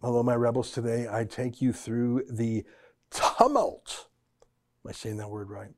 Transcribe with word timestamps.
Hello, 0.00 0.22
my 0.22 0.36
rebels. 0.36 0.70
Today 0.70 1.08
I 1.10 1.24
take 1.24 1.60
you 1.60 1.72
through 1.72 2.22
the 2.30 2.64
tumult. 3.10 4.06
Am 4.84 4.90
I 4.90 4.92
saying 4.92 5.16
that 5.16 5.28
word 5.28 5.50
right? 5.50 5.72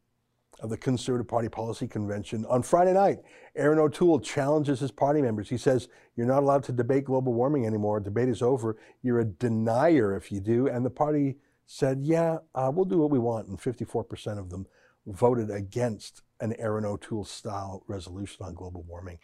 Of 0.60 0.68
the 0.68 0.76
Conservative 0.76 1.26
Party 1.26 1.48
Policy 1.48 1.88
Convention. 1.88 2.44
On 2.44 2.62
Friday 2.62 2.92
night, 2.92 3.20
Erin 3.56 3.78
O'Toole 3.78 4.20
challenges 4.20 4.80
his 4.80 4.90
party 4.90 5.22
members. 5.22 5.48
He 5.48 5.56
says, 5.56 5.88
You're 6.16 6.26
not 6.26 6.42
allowed 6.42 6.64
to 6.64 6.72
debate 6.72 7.04
global 7.04 7.32
warming 7.32 7.64
anymore. 7.64 7.98
Debate 7.98 8.28
is 8.28 8.42
over. 8.42 8.76
You're 9.00 9.20
a 9.20 9.24
denier 9.24 10.14
if 10.14 10.30
you 10.30 10.40
do. 10.40 10.68
And 10.68 10.84
the 10.84 10.90
party 10.90 11.38
said, 11.64 12.02
Yeah, 12.02 12.40
uh, 12.54 12.70
we'll 12.74 12.84
do 12.84 12.98
what 12.98 13.10
we 13.10 13.18
want. 13.18 13.48
And 13.48 13.58
54% 13.58 14.38
of 14.38 14.50
them 14.50 14.66
voted 15.06 15.50
against 15.50 16.20
an 16.40 16.54
Erin 16.58 16.84
O'Toole 16.84 17.24
style 17.24 17.84
resolution 17.88 18.44
on 18.44 18.52
global 18.52 18.82
warming. 18.82 19.18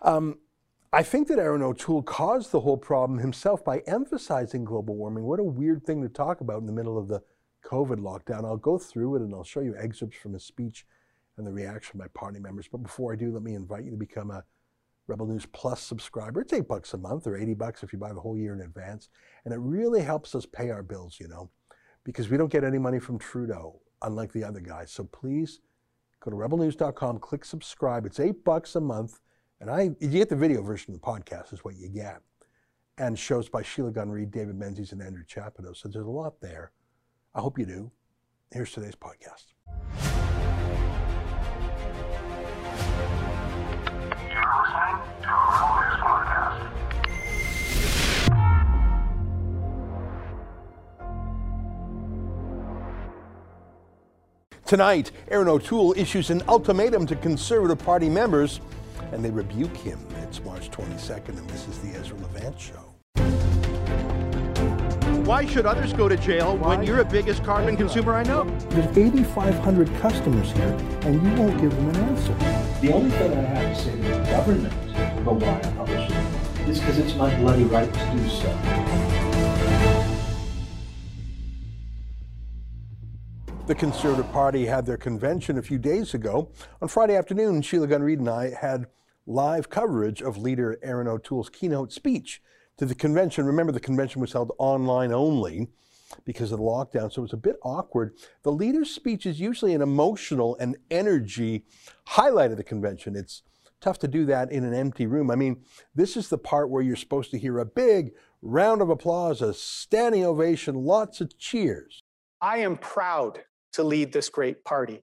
Um, 0.00 0.38
I 0.94 1.02
think 1.02 1.28
that 1.28 1.38
Erin 1.38 1.62
O'Toole 1.62 2.02
caused 2.02 2.52
the 2.52 2.60
whole 2.60 2.76
problem 2.76 3.18
himself 3.18 3.64
by 3.64 3.78
emphasizing 3.86 4.62
global 4.62 4.94
warming. 4.94 5.24
What 5.24 5.40
a 5.40 5.44
weird 5.44 5.84
thing 5.84 6.02
to 6.02 6.08
talk 6.10 6.42
about 6.42 6.60
in 6.60 6.66
the 6.66 6.72
middle 6.72 6.98
of 6.98 7.08
the 7.08 7.22
COVID 7.64 7.96
lockdown. 8.00 8.44
I'll 8.44 8.58
go 8.58 8.76
through 8.76 9.16
it 9.16 9.22
and 9.22 9.34
I'll 9.34 9.42
show 9.42 9.60
you 9.60 9.74
excerpts 9.78 10.18
from 10.18 10.34
his 10.34 10.44
speech 10.44 10.84
and 11.38 11.46
the 11.46 11.52
reaction 11.52 11.98
by 11.98 12.08
party 12.08 12.40
members. 12.40 12.68
But 12.68 12.82
before 12.82 13.14
I 13.14 13.16
do, 13.16 13.32
let 13.32 13.42
me 13.42 13.54
invite 13.54 13.84
you 13.84 13.90
to 13.90 13.96
become 13.96 14.30
a 14.30 14.44
Rebel 15.06 15.26
News 15.26 15.46
Plus 15.46 15.80
subscriber. 15.80 16.42
It's 16.42 16.52
eight 16.52 16.68
bucks 16.68 16.92
a 16.92 16.98
month 16.98 17.26
or 17.26 17.38
80 17.38 17.54
bucks 17.54 17.82
if 17.82 17.94
you 17.94 17.98
buy 17.98 18.12
the 18.12 18.20
whole 18.20 18.36
year 18.36 18.52
in 18.52 18.60
advance. 18.60 19.08
And 19.46 19.54
it 19.54 19.60
really 19.60 20.02
helps 20.02 20.34
us 20.34 20.44
pay 20.44 20.68
our 20.68 20.82
bills, 20.82 21.16
you 21.18 21.26
know, 21.26 21.48
because 22.04 22.28
we 22.28 22.36
don't 22.36 22.52
get 22.52 22.64
any 22.64 22.78
money 22.78 22.98
from 22.98 23.18
Trudeau, 23.18 23.80
unlike 24.02 24.32
the 24.32 24.44
other 24.44 24.60
guys. 24.60 24.90
So 24.90 25.04
please 25.04 25.60
go 26.20 26.30
to 26.30 26.36
rebelnews.com, 26.36 27.18
click 27.20 27.46
subscribe. 27.46 28.04
It's 28.04 28.20
eight 28.20 28.44
bucks 28.44 28.76
a 28.76 28.80
month. 28.80 29.20
And 29.62 29.70
I, 29.70 29.82
you 30.00 30.08
get 30.08 30.28
the 30.28 30.34
video 30.34 30.60
version 30.60 30.92
of 30.92 31.00
the 31.00 31.06
podcast, 31.06 31.52
is 31.52 31.62
what 31.64 31.76
you 31.76 31.88
get. 31.88 32.20
And 32.98 33.16
shows 33.16 33.48
by 33.48 33.62
Sheila 33.62 33.92
Gunn 33.92 34.10
Reid, 34.10 34.32
David 34.32 34.56
Menzies, 34.56 34.90
and 34.90 35.00
Andrew 35.00 35.22
Chapados. 35.24 35.76
So 35.76 35.88
there's 35.88 36.04
a 36.04 36.10
lot 36.10 36.40
there. 36.40 36.72
I 37.32 37.40
hope 37.40 37.60
you 37.60 37.64
do. 37.64 37.92
Here's 38.50 38.72
today's 38.72 38.96
podcast. 38.96 39.52
Tonight, 54.66 55.12
Erin 55.28 55.46
O'Toole 55.46 55.94
issues 55.96 56.30
an 56.30 56.42
ultimatum 56.48 57.06
to 57.06 57.14
Conservative 57.14 57.78
Party 57.78 58.08
members 58.08 58.60
and 59.12 59.24
they 59.24 59.30
rebuke 59.30 59.76
him. 59.76 59.98
It's 60.22 60.42
March 60.42 60.70
22nd, 60.70 61.38
and 61.38 61.48
this 61.50 61.68
is 61.68 61.78
the 61.78 61.90
Ezra 61.98 62.16
Levant 62.16 62.58
Show. 62.58 62.92
Why 65.24 65.46
should 65.46 65.66
others 65.66 65.92
go 65.92 66.08
to 66.08 66.16
jail 66.16 66.56
Why? 66.56 66.76
when 66.76 66.86
you're 66.86 66.96
the 66.96 67.04
biggest 67.04 67.44
carbon 67.44 67.76
consumer 67.76 68.14
I 68.14 68.24
know? 68.24 68.44
There's 68.70 68.96
8,500 68.96 69.94
customers 70.00 70.50
here, 70.52 70.76
and 71.02 71.14
you 71.22 71.40
won't 71.40 71.60
give 71.60 71.70
them 71.70 71.88
an 71.90 71.96
answer. 71.96 72.34
The 72.80 72.92
only 72.92 73.10
thing 73.10 73.32
I 73.32 73.40
have 73.42 73.76
to 73.76 73.82
say 73.84 73.92
to 73.92 73.98
the 73.98 74.24
government 74.30 74.74
about 75.20 75.34
why 75.36 75.58
I 75.58 75.72
publish 75.76 76.10
it 76.10 76.68
is 76.68 76.80
because 76.80 76.98
it's 76.98 77.14
my 77.14 77.34
bloody 77.36 77.64
right 77.64 77.92
to 77.92 78.12
do 78.12 78.28
so. 78.28 78.58
The 83.66 83.74
Conservative 83.76 84.30
Party 84.32 84.66
had 84.66 84.84
their 84.84 84.96
convention 84.96 85.56
a 85.56 85.62
few 85.62 85.78
days 85.78 86.14
ago. 86.14 86.48
On 86.80 86.88
Friday 86.88 87.16
afternoon, 87.16 87.62
Sheila 87.62 87.86
Gunn 87.86 88.02
Reid 88.02 88.18
and 88.18 88.28
I 88.28 88.50
had 88.50 88.86
live 89.26 89.70
coverage 89.70 90.22
of 90.22 90.36
leader 90.36 90.78
Erin 90.82 91.08
O'Toole's 91.08 91.48
keynote 91.48 91.92
speech 91.92 92.42
to 92.78 92.86
the 92.86 92.94
convention. 92.94 93.46
Remember, 93.46 93.72
the 93.72 93.80
convention 93.80 94.20
was 94.20 94.32
held 94.32 94.52
online 94.58 95.12
only 95.12 95.68
because 96.24 96.52
of 96.52 96.58
the 96.58 96.64
lockdown, 96.64 97.12
so 97.12 97.20
it 97.20 97.22
was 97.22 97.32
a 97.32 97.38
bit 97.38 97.56
awkward. 97.62 98.14
The 98.42 98.52
leader's 98.52 98.90
speech 98.90 99.24
is 99.24 99.40
usually 99.40 99.74
an 99.74 99.82
emotional 99.82 100.56
and 100.60 100.76
energy 100.90 101.64
highlight 102.06 102.50
of 102.50 102.56
the 102.56 102.64
convention. 102.64 103.16
It's 103.16 103.42
tough 103.80 103.98
to 104.00 104.08
do 104.08 104.26
that 104.26 104.50
in 104.52 104.64
an 104.64 104.74
empty 104.74 105.06
room. 105.06 105.30
I 105.30 105.36
mean, 105.36 105.62
this 105.94 106.16
is 106.16 106.28
the 106.28 106.38
part 106.38 106.70
where 106.70 106.82
you're 106.82 106.96
supposed 106.96 107.30
to 107.32 107.38
hear 107.38 107.58
a 107.58 107.66
big 107.66 108.12
round 108.42 108.82
of 108.82 108.90
applause, 108.90 109.42
a 109.42 109.54
standing 109.54 110.24
ovation, 110.24 110.74
lots 110.74 111.20
of 111.20 111.38
cheers. 111.38 112.00
I 112.40 112.58
am 112.58 112.76
proud 112.76 113.40
to 113.72 113.82
lead 113.82 114.12
this 114.12 114.28
great 114.28 114.64
party. 114.64 115.02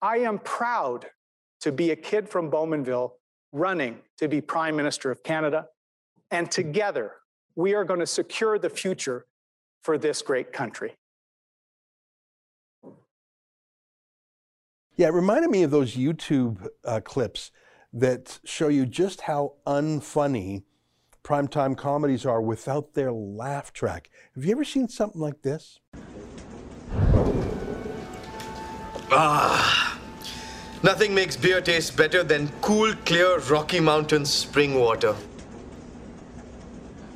I 0.00 0.18
am 0.18 0.38
proud 0.38 1.06
to 1.60 1.72
be 1.72 1.90
a 1.90 1.96
kid 1.96 2.28
from 2.28 2.50
Bowmanville 2.50 3.12
running 3.52 3.98
to 4.18 4.28
be 4.28 4.40
Prime 4.40 4.74
Minister 4.74 5.10
of 5.10 5.22
Canada. 5.22 5.68
And 6.30 6.50
together, 6.50 7.12
we 7.54 7.74
are 7.74 7.84
going 7.84 8.00
to 8.00 8.06
secure 8.06 8.58
the 8.58 8.70
future 8.70 9.26
for 9.82 9.98
this 9.98 10.22
great 10.22 10.52
country. 10.52 10.96
Yeah, 14.96 15.08
it 15.08 15.14
reminded 15.14 15.50
me 15.50 15.62
of 15.62 15.70
those 15.70 15.94
YouTube 15.96 16.66
uh, 16.84 17.00
clips 17.00 17.50
that 17.92 18.40
show 18.44 18.68
you 18.68 18.86
just 18.86 19.22
how 19.22 19.54
unfunny 19.66 20.64
primetime 21.22 21.76
comedies 21.76 22.26
are 22.26 22.40
without 22.40 22.94
their 22.94 23.12
laugh 23.12 23.72
track. 23.72 24.10
Have 24.34 24.44
you 24.44 24.52
ever 24.52 24.64
seen 24.64 24.88
something 24.88 25.20
like 25.20 25.42
this? 25.42 25.78
Ah. 29.10 29.81
Nothing 30.82 31.14
makes 31.14 31.36
beer 31.36 31.60
taste 31.60 31.96
better 31.96 32.24
than 32.24 32.48
cool, 32.60 32.92
clear 33.04 33.38
Rocky 33.38 33.78
Mountain 33.78 34.24
spring 34.26 34.74
water. 34.74 35.14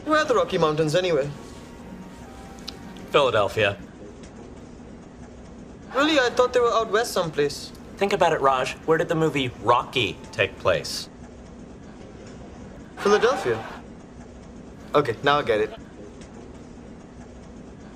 Where 0.05 0.21
are 0.21 0.25
the 0.25 0.37
Rocky 0.37 0.57
Mountains 0.57 0.95
anyway? 0.95 1.29
Philadelphia. 3.11 3.77
Really? 5.97 6.21
I 6.21 6.31
thought 6.31 6.53
they 6.53 6.61
were 6.61 6.73
out 6.73 6.93
west 6.93 7.13
someplace. 7.13 7.73
Think 7.97 8.13
about 8.13 8.33
it, 8.33 8.41
Raj. 8.41 8.75
Where 8.87 8.99
did 8.99 9.09
the 9.09 9.17
movie 9.17 9.51
Rocky 9.63 10.17
take 10.31 10.57
place? 10.61 11.09
Philadelphia. 12.99 13.65
Okay, 14.95 15.17
now 15.25 15.39
I 15.39 15.43
get 15.43 15.61
it. 15.61 15.75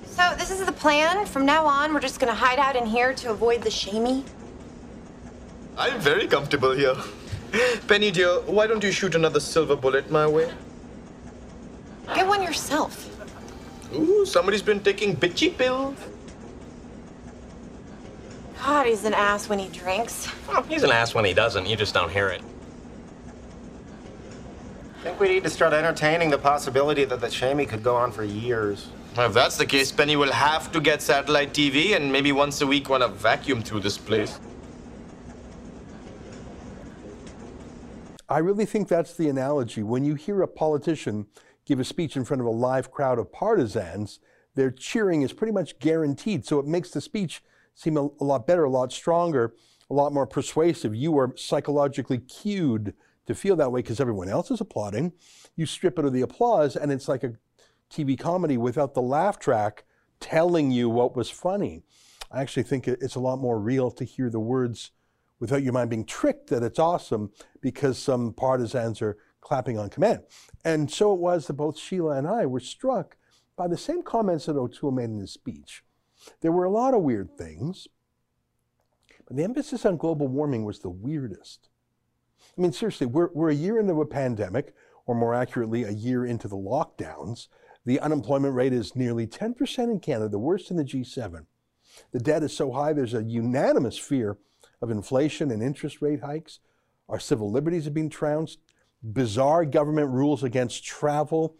So, 0.05 0.35
this 0.37 0.51
is 0.51 0.65
the 0.65 0.71
plan? 0.73 1.25
From 1.25 1.45
now 1.45 1.65
on, 1.65 1.93
we're 1.93 2.01
just 2.01 2.19
gonna 2.19 2.33
hide 2.33 2.59
out 2.59 2.75
in 2.75 2.85
here 2.85 3.13
to 3.13 3.31
avoid 3.31 3.61
the 3.61 3.71
shamey? 3.71 4.25
I'm 5.81 5.99
very 5.99 6.27
comfortable 6.27 6.73
here. 6.73 6.95
Penny 7.87 8.11
dear, 8.11 8.41
why 8.41 8.67
don't 8.67 8.83
you 8.83 8.91
shoot 8.91 9.15
another 9.15 9.39
silver 9.39 9.75
bullet 9.75 10.11
my 10.11 10.27
way? 10.27 10.53
Get 12.13 12.27
one 12.27 12.43
yourself. 12.43 13.09
Ooh, 13.91 14.23
somebody's 14.27 14.61
been 14.61 14.81
taking 14.81 15.15
bitchy 15.15 15.57
pills. 15.57 15.97
God, 18.59 18.85
he's 18.85 19.05
an 19.05 19.15
ass 19.15 19.49
when 19.49 19.57
he 19.57 19.69
drinks. 19.69 20.31
Well, 20.47 20.61
he's 20.61 20.83
an 20.83 20.91
ass 20.91 21.15
when 21.15 21.25
he 21.25 21.33
doesn't. 21.33 21.65
You 21.65 21.75
just 21.75 21.95
don't 21.95 22.11
hear 22.11 22.27
it. 22.27 22.43
I 24.99 25.03
think 25.03 25.19
we 25.19 25.29
need 25.29 25.43
to 25.45 25.49
start 25.49 25.73
entertaining 25.73 26.29
the 26.29 26.37
possibility 26.37 27.05
that 27.05 27.21
the 27.21 27.31
shamey 27.31 27.65
could 27.65 27.81
go 27.81 27.95
on 27.95 28.11
for 28.11 28.23
years. 28.23 28.89
Well, 29.17 29.25
if 29.25 29.33
that's 29.33 29.57
the 29.57 29.65
case, 29.65 29.91
Penny 29.91 30.15
will 30.15 30.31
have 30.31 30.71
to 30.73 30.79
get 30.79 31.01
satellite 31.01 31.53
TV 31.53 31.95
and 31.95 32.11
maybe 32.11 32.31
once 32.31 32.61
a 32.61 32.67
week 32.67 32.87
want 32.87 33.01
to 33.01 33.09
vacuum 33.09 33.63
through 33.63 33.79
this 33.79 33.97
place. 33.97 34.39
I 38.31 38.37
really 38.37 38.65
think 38.65 38.87
that's 38.87 39.17
the 39.17 39.27
analogy. 39.27 39.83
When 39.83 40.05
you 40.05 40.15
hear 40.15 40.41
a 40.41 40.47
politician 40.47 41.25
give 41.65 41.81
a 41.81 41.83
speech 41.83 42.15
in 42.15 42.23
front 42.23 42.39
of 42.39 42.47
a 42.47 42.51
live 42.51 42.89
crowd 42.89 43.19
of 43.19 43.29
partisans, 43.29 44.21
their 44.55 44.71
cheering 44.71 45.21
is 45.21 45.33
pretty 45.33 45.51
much 45.51 45.79
guaranteed. 45.79 46.45
So 46.45 46.57
it 46.57 46.65
makes 46.65 46.91
the 46.91 47.01
speech 47.01 47.43
seem 47.75 47.97
a, 47.97 48.07
a 48.21 48.23
lot 48.23 48.47
better, 48.47 48.63
a 48.63 48.69
lot 48.69 48.93
stronger, 48.93 49.53
a 49.89 49.93
lot 49.93 50.13
more 50.13 50.25
persuasive. 50.25 50.95
You 50.95 51.17
are 51.17 51.33
psychologically 51.35 52.19
cued 52.19 52.93
to 53.27 53.35
feel 53.35 53.57
that 53.57 53.73
way 53.73 53.81
because 53.81 53.99
everyone 53.99 54.29
else 54.29 54.49
is 54.49 54.61
applauding. 54.61 55.11
You 55.57 55.65
strip 55.65 55.99
it 55.99 56.05
of 56.05 56.13
the 56.13 56.21
applause, 56.21 56.77
and 56.77 56.89
it's 56.89 57.09
like 57.09 57.25
a 57.25 57.33
TV 57.91 58.17
comedy 58.17 58.55
without 58.55 58.93
the 58.93 59.01
laugh 59.01 59.39
track 59.39 59.83
telling 60.21 60.71
you 60.71 60.89
what 60.89 61.17
was 61.17 61.29
funny. 61.29 61.83
I 62.31 62.41
actually 62.41 62.63
think 62.63 62.87
it's 62.87 63.15
a 63.15 63.19
lot 63.19 63.39
more 63.39 63.59
real 63.59 63.91
to 63.91 64.05
hear 64.05 64.29
the 64.29 64.39
words 64.39 64.91
without 65.41 65.63
your 65.63 65.73
mind 65.73 65.89
being 65.89 66.05
tricked 66.05 66.47
that 66.51 66.63
it's 66.63 66.79
awesome 66.79 67.31
because 67.59 67.97
some 67.97 68.31
partisans 68.31 69.01
are 69.01 69.17
clapping 69.41 69.77
on 69.77 69.89
command. 69.89 70.21
And 70.63 70.89
so 70.89 71.13
it 71.13 71.19
was 71.19 71.47
that 71.47 71.53
both 71.53 71.77
Sheila 71.77 72.15
and 72.15 72.27
I 72.27 72.45
were 72.45 72.59
struck 72.59 73.17
by 73.57 73.67
the 73.67 73.77
same 73.77 74.03
comments 74.03 74.45
that 74.45 74.55
O'Toole 74.55 74.91
made 74.91 75.09
in 75.09 75.19
his 75.19 75.33
speech. 75.33 75.83
There 76.41 76.51
were 76.51 76.63
a 76.63 76.69
lot 76.69 76.93
of 76.93 77.01
weird 77.01 77.35
things, 77.37 77.87
but 79.27 79.35
the 79.35 79.43
emphasis 79.43 79.83
on 79.83 79.97
global 79.97 80.27
warming 80.27 80.63
was 80.63 80.79
the 80.79 80.89
weirdest. 80.89 81.69
I 82.55 82.61
mean, 82.61 82.71
seriously, 82.71 83.07
we're, 83.07 83.29
we're 83.33 83.49
a 83.49 83.55
year 83.55 83.79
into 83.79 83.99
a 83.99 84.05
pandemic, 84.05 84.75
or 85.07 85.15
more 85.15 85.33
accurately, 85.33 85.83
a 85.83 85.91
year 85.91 86.23
into 86.23 86.47
the 86.47 86.55
lockdowns. 86.55 87.47
The 87.83 87.99
unemployment 87.99 88.53
rate 88.53 88.73
is 88.73 88.95
nearly 88.95 89.25
10% 89.25 89.79
in 89.85 89.99
Canada, 89.99 90.29
the 90.29 90.37
worst 90.37 90.69
in 90.69 90.77
the 90.77 90.85
G7. 90.85 91.47
The 92.11 92.19
debt 92.19 92.43
is 92.43 92.55
so 92.55 92.71
high, 92.71 92.93
there's 92.93 93.15
a 93.15 93.23
unanimous 93.23 93.97
fear 93.97 94.37
of 94.81 94.89
inflation 94.89 95.51
and 95.51 95.61
interest 95.61 96.01
rate 96.01 96.21
hikes. 96.21 96.59
Our 97.07 97.19
civil 97.19 97.51
liberties 97.51 97.85
have 97.85 97.93
been 97.93 98.09
trounced. 98.09 98.59
Bizarre 99.03 99.65
government 99.65 100.09
rules 100.11 100.43
against 100.43 100.83
travel. 100.83 101.57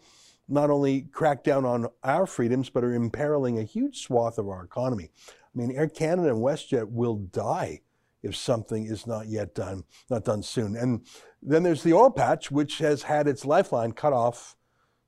not 0.48 0.70
only 0.70 1.02
crack 1.02 1.44
down 1.44 1.64
on 1.64 1.88
our 2.02 2.26
freedoms, 2.26 2.68
but 2.68 2.84
are 2.84 2.94
imperiling 2.94 3.58
a 3.58 3.62
huge 3.62 4.02
swath 4.02 4.38
of 4.38 4.48
our 4.48 4.64
economy. 4.64 5.10
I 5.28 5.58
mean, 5.58 5.72
Air 5.72 5.88
Canada 5.88 6.28
and 6.28 6.42
WestJet 6.42 6.90
will 6.90 7.16
die 7.16 7.80
if 8.22 8.36
something 8.36 8.86
is 8.86 9.06
not 9.06 9.26
yet 9.28 9.54
done, 9.54 9.84
not 10.08 10.24
done 10.24 10.42
soon. 10.42 10.76
And 10.76 11.06
then 11.40 11.62
there's 11.62 11.82
the 11.82 11.92
oil 11.92 12.10
patch, 12.10 12.50
which 12.50 12.78
has 12.78 13.02
had 13.02 13.26
its 13.26 13.44
lifeline 13.44 13.92
cut 13.92 14.12
off, 14.12 14.56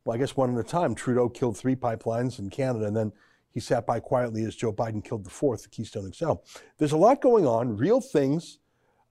well, 0.04 0.14
I 0.14 0.18
guess 0.18 0.36
one 0.36 0.52
at 0.52 0.64
a 0.64 0.68
time. 0.68 0.94
Trudeau 0.94 1.28
killed 1.28 1.56
three 1.56 1.76
pipelines 1.76 2.38
in 2.38 2.50
Canada, 2.50 2.86
and 2.86 2.96
then 2.96 3.12
he 3.54 3.60
sat 3.60 3.86
by 3.86 4.00
quietly 4.00 4.44
as 4.44 4.56
Joe 4.56 4.72
Biden 4.72 5.02
killed 5.02 5.24
the 5.24 5.30
fourth, 5.30 5.62
the 5.62 5.68
Keystone 5.68 6.12
XL. 6.12 6.32
There's 6.78 6.92
a 6.92 6.96
lot 6.96 7.22
going 7.22 7.46
on, 7.46 7.76
real 7.76 8.00
things. 8.00 8.58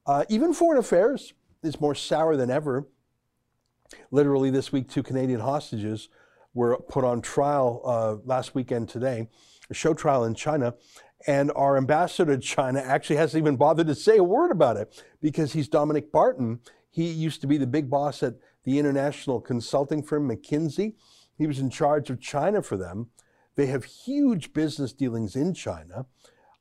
Uh, 0.06 0.26
even 0.28 0.54
foreign 0.54 0.78
affairs 0.78 1.34
is 1.64 1.80
more 1.80 1.96
sour 1.96 2.36
than 2.36 2.52
ever. 2.52 2.86
Literally, 4.12 4.50
this 4.50 4.74
week, 4.74 4.90
two 4.90 5.02
Canadian 5.02 5.40
hostages 5.40 6.10
were 6.54 6.78
put 6.78 7.06
on 7.06 7.22
trial 7.22 7.82
uh, 7.86 8.16
last 8.26 8.54
weekend 8.54 8.90
today, 8.90 9.30
a 9.70 9.74
show 9.74 9.94
trial 9.94 10.26
in 10.26 10.36
China. 10.36 10.74
And 11.26 11.50
our 11.56 11.78
ambassador 11.78 12.36
to 12.36 12.42
China 12.42 12.82
actually 12.82 13.16
hasn't 13.16 13.42
even 13.42 13.56
bothered 13.56 13.88
to 13.88 13.96
say 13.96 14.18
a 14.18 14.24
word 14.24 14.52
about 14.52 14.76
it 14.76 15.02
because 15.22 15.54
he's 15.54 15.70
Dominic 15.70 16.12
Barton. 16.12 16.60
He 16.90 17.10
used 17.10 17.40
to 17.42 17.48
be 17.48 17.58
the 17.58 17.66
big 17.66 17.90
boss 17.90 18.22
at 18.22 18.34
the 18.66 18.78
international 18.78 19.40
consulting 19.40 20.04
firm 20.04 20.30
McKinsey. 20.30 20.96
He 21.38 21.48
was 21.48 21.60
in 21.60 21.70
charge 21.70 22.10
of 22.10 22.20
China 22.20 22.62
for 22.62 22.76
them. 22.76 23.08
They 23.56 23.68
have 23.68 23.86
huge 23.86 24.54
business 24.54 24.94
dealings 24.94 25.36
in 25.36 25.54
China. 25.54 26.06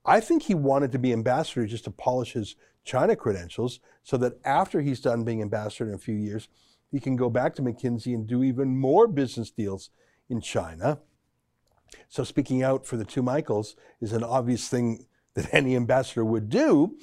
I 0.05 0.21
think 0.21 0.44
he 0.44 0.55
wanted 0.55 0.93
to 0.93 0.99
be 0.99 1.12
ambassador 1.12 1.67
just 1.67 1.85
to 1.85 1.91
polish 1.91 2.33
his 2.33 2.56
China 2.85 3.15
credentials 3.15 3.81
so 4.03 4.17
that 4.17 4.35
after 4.44 4.81
he's 4.81 5.00
done 5.00 5.25
being 5.25 5.41
ambassador 5.41 5.89
in 5.89 5.94
a 5.94 5.99
few 5.99 6.17
years, 6.17 6.49
he 6.91 7.00
can 7.00 7.17
go 7.17 7.31
back 7.31 7.55
to 7.55 7.62
McKinsey 7.62 8.15
and 8.15 8.27
do 8.27 8.43
even 8.43 8.77
more 8.77 9.06
business 9.06 9.50
deals 9.50 9.91
in 10.29 10.41
China. 10.41 10.99
So 12.09 12.25
speaking 12.25 12.62
out 12.62 12.87
for 12.87 12.97
the 12.97 13.05
two 13.05 13.23
Michaels 13.23 13.77
is 14.00 14.12
an 14.12 14.25
obvious 14.25 14.69
thing 14.69 15.06
that 15.35 15.49
any 15.53 15.77
ambassador 15.77 16.25
would 16.25 16.49
do, 16.49 16.97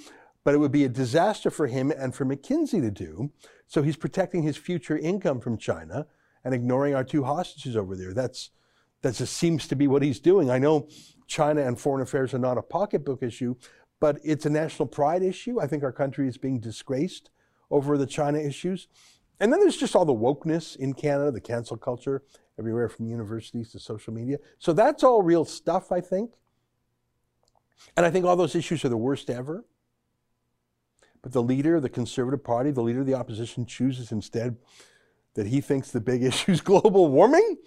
but 0.44 0.54
it 0.54 0.58
would 0.58 0.72
be 0.72 0.84
a 0.84 0.90
disaster 0.90 1.50
for 1.50 1.68
him 1.68 1.92
and 1.92 2.14
for 2.14 2.26
McKinsey 2.26 2.82
to 2.82 2.92
do. 2.92 3.32
So 3.68 3.82
he's 3.82 3.98
protecting 3.98 4.44
his 4.44 4.58
future 4.58 4.98
income 4.98 5.40
from 5.40 5.58
China 5.58 6.08
and 6.44 6.54
ignoring 6.54 6.96
our 6.96 7.04
two 7.04 7.24
hostages 7.24 7.76
over 7.76 7.96
there. 7.96 8.14
That's 8.14 8.52
that 9.01 9.16
just 9.16 9.38
seems 9.38 9.68
to 9.68 9.75
be 9.75 9.88
what 9.88 10.01
he's 10.01 10.19
doing. 10.19 10.50
I 10.50 10.60
know 10.60 10.88
China 11.28 11.62
and 11.62 11.80
foreign 11.80 12.01
affairs 12.01 12.34
are 12.34 12.40
not 12.40 12.57
a 12.57 12.62
pocketbook 12.62 13.24
issue, 13.24 13.56
but 14.00 14.19
it's 14.24 14.46
a 14.46 14.50
national 14.50 14.88
pride 14.88 15.24
issue. 15.24 15.60
I 15.60 15.68
think 15.68 15.84
our 15.84 15.92
country 15.92 16.28
is 16.28 16.38
being 16.38 16.60
disgraced 16.60 17.30
over 17.72 17.98
the 17.98 18.07
China 18.07 18.40
issues. 18.40 18.88
And 19.40 19.54
then 19.54 19.60
there's 19.60 19.78
just 19.78 19.96
all 19.96 20.06
the 20.06 20.13
wokeness 20.13 20.75
in 20.75 20.94
Canada, 20.94 21.31
the 21.31 21.42
cancel 21.42 21.78
culture, 21.78 22.24
everywhere 22.57 22.90
from 22.90 23.07
universities 23.07 23.72
to 23.72 23.80
social 23.80 24.13
media. 24.13 24.38
So 24.57 24.74
that's 24.74 25.04
all 25.04 25.22
real 25.22 25.45
stuff, 25.45 25.92
I 25.92 26.02
think. 26.02 26.31
And 27.95 28.06
I 28.06 28.12
think 28.12 28.25
all 28.25 28.36
those 28.36 28.56
issues 28.56 28.84
are 28.84 28.90
the 28.90 28.98
worst 28.98 29.30
ever. 29.30 29.66
But 31.22 31.31
the 31.31 31.44
leader 31.44 31.75
of 31.75 31.84
the 31.84 31.90
Conservative 31.90 32.44
Party, 32.44 32.72
the 32.72 32.81
leader 32.81 33.02
of 33.02 33.06
the 33.06 33.13
opposition, 33.13 33.66
chooses 33.66 34.12
instead 34.12 34.57
that 35.36 35.48
he 35.48 35.62
thinks 35.62 35.92
the 35.92 36.02
big 36.02 36.24
issue 36.24 36.52
is 36.52 36.62
global 36.62 37.07
warming. 37.07 37.57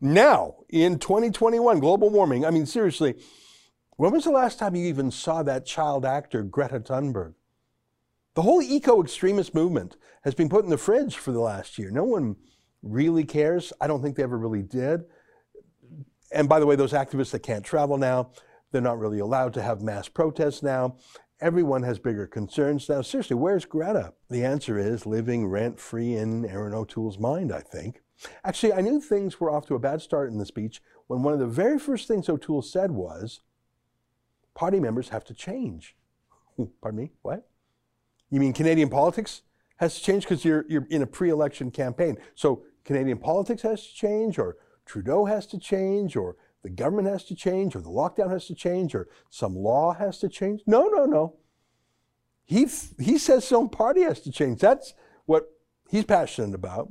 Now, 0.00 0.56
in 0.68 0.98
2021, 0.98 1.78
global 1.78 2.08
warming, 2.08 2.46
I 2.46 2.50
mean, 2.50 2.64
seriously, 2.64 3.16
when 3.96 4.12
was 4.12 4.24
the 4.24 4.30
last 4.30 4.58
time 4.58 4.74
you 4.74 4.86
even 4.86 5.10
saw 5.10 5.42
that 5.42 5.66
child 5.66 6.06
actor, 6.06 6.42
Greta 6.42 6.80
Thunberg? 6.80 7.34
The 8.34 8.42
whole 8.42 8.62
eco 8.62 9.02
extremist 9.02 9.54
movement 9.54 9.96
has 10.22 10.34
been 10.34 10.48
put 10.48 10.64
in 10.64 10.70
the 10.70 10.78
fridge 10.78 11.16
for 11.16 11.32
the 11.32 11.40
last 11.40 11.78
year. 11.78 11.90
No 11.90 12.04
one 12.04 12.36
really 12.82 13.24
cares. 13.24 13.72
I 13.80 13.86
don't 13.86 14.02
think 14.02 14.16
they 14.16 14.22
ever 14.22 14.38
really 14.38 14.62
did. 14.62 15.02
And 16.32 16.48
by 16.48 16.60
the 16.60 16.66
way, 16.66 16.76
those 16.76 16.92
activists 16.92 17.32
that 17.32 17.42
can't 17.42 17.64
travel 17.64 17.98
now, 17.98 18.30
they're 18.72 18.80
not 18.80 18.98
really 18.98 19.18
allowed 19.18 19.52
to 19.54 19.62
have 19.62 19.82
mass 19.82 20.08
protests 20.08 20.62
now. 20.62 20.96
Everyone 21.40 21.82
has 21.82 21.98
bigger 21.98 22.26
concerns 22.26 22.88
now. 22.88 23.02
Seriously, 23.02 23.36
where's 23.36 23.64
Greta? 23.64 24.14
The 24.30 24.44
answer 24.44 24.78
is 24.78 25.04
living 25.04 25.46
rent 25.46 25.80
free 25.80 26.14
in 26.14 26.46
Erin 26.46 26.72
O'Toole's 26.72 27.18
mind, 27.18 27.52
I 27.52 27.60
think. 27.60 28.00
Actually, 28.44 28.72
I 28.72 28.80
knew 28.80 29.00
things 29.00 29.40
were 29.40 29.50
off 29.50 29.66
to 29.66 29.74
a 29.74 29.78
bad 29.78 30.02
start 30.02 30.30
in 30.30 30.38
the 30.38 30.46
speech 30.46 30.82
when 31.06 31.22
one 31.22 31.32
of 31.32 31.40
the 31.40 31.46
very 31.46 31.78
first 31.78 32.06
things 32.06 32.28
O'Toole 32.28 32.62
said 32.62 32.90
was 32.90 33.40
party 34.54 34.80
members 34.80 35.08
have 35.08 35.24
to 35.24 35.34
change. 35.34 35.96
Pardon 36.82 37.00
me? 37.00 37.12
What? 37.22 37.48
You 38.30 38.40
mean 38.40 38.52
Canadian 38.52 38.88
politics 38.88 39.42
has 39.78 39.96
to 39.96 40.02
change 40.02 40.24
because 40.24 40.44
you're, 40.44 40.64
you're 40.68 40.86
in 40.90 41.02
a 41.02 41.06
pre 41.06 41.30
election 41.30 41.70
campaign? 41.70 42.16
So 42.34 42.62
Canadian 42.84 43.18
politics 43.18 43.62
has 43.62 43.86
to 43.86 43.94
change, 43.94 44.38
or 44.38 44.56
Trudeau 44.86 45.24
has 45.24 45.46
to 45.46 45.58
change, 45.58 46.16
or 46.16 46.36
the 46.62 46.70
government 46.70 47.08
has 47.08 47.24
to 47.24 47.34
change, 47.34 47.74
or 47.74 47.80
the 47.80 47.88
lockdown 47.88 48.30
has 48.30 48.46
to 48.46 48.54
change, 48.54 48.94
or 48.94 49.08
some 49.30 49.56
law 49.56 49.94
has 49.94 50.18
to 50.18 50.28
change? 50.28 50.62
No, 50.66 50.86
no, 50.88 51.06
no. 51.06 51.36
He, 52.44 52.66
he 52.98 53.18
says 53.18 53.44
his 53.44 53.52
own 53.52 53.68
party 53.68 54.02
has 54.02 54.20
to 54.20 54.32
change. 54.32 54.60
That's 54.60 54.94
what 55.26 55.50
he's 55.88 56.04
passionate 56.04 56.54
about. 56.54 56.90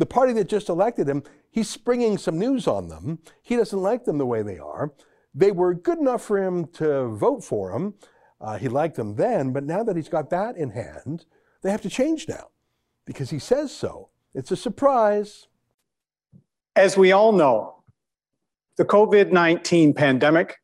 The 0.00 0.06
party 0.06 0.32
that 0.32 0.48
just 0.48 0.70
elected 0.70 1.06
him, 1.06 1.24
he's 1.50 1.68
springing 1.68 2.16
some 2.16 2.38
news 2.38 2.66
on 2.66 2.88
them. 2.88 3.18
He 3.42 3.54
doesn't 3.54 3.82
like 3.82 4.06
them 4.06 4.16
the 4.16 4.24
way 4.24 4.40
they 4.40 4.58
are. 4.58 4.94
They 5.34 5.52
were 5.52 5.74
good 5.74 5.98
enough 5.98 6.22
for 6.22 6.42
him 6.42 6.68
to 6.68 7.08
vote 7.08 7.44
for 7.44 7.72
him. 7.72 7.92
Uh, 8.40 8.56
he 8.56 8.66
liked 8.66 8.96
them 8.96 9.16
then, 9.16 9.52
but 9.52 9.62
now 9.62 9.84
that 9.84 9.96
he's 9.96 10.08
got 10.08 10.30
that 10.30 10.56
in 10.56 10.70
hand, 10.70 11.26
they 11.60 11.70
have 11.70 11.82
to 11.82 11.90
change 11.90 12.26
now 12.26 12.48
because 13.04 13.28
he 13.28 13.38
says 13.38 13.76
so. 13.76 14.08
It's 14.32 14.50
a 14.50 14.56
surprise. 14.56 15.48
As 16.74 16.96
we 16.96 17.12
all 17.12 17.32
know, 17.32 17.82
the 18.78 18.86
COVID 18.86 19.32
19 19.32 19.92
pandemic 19.92 20.56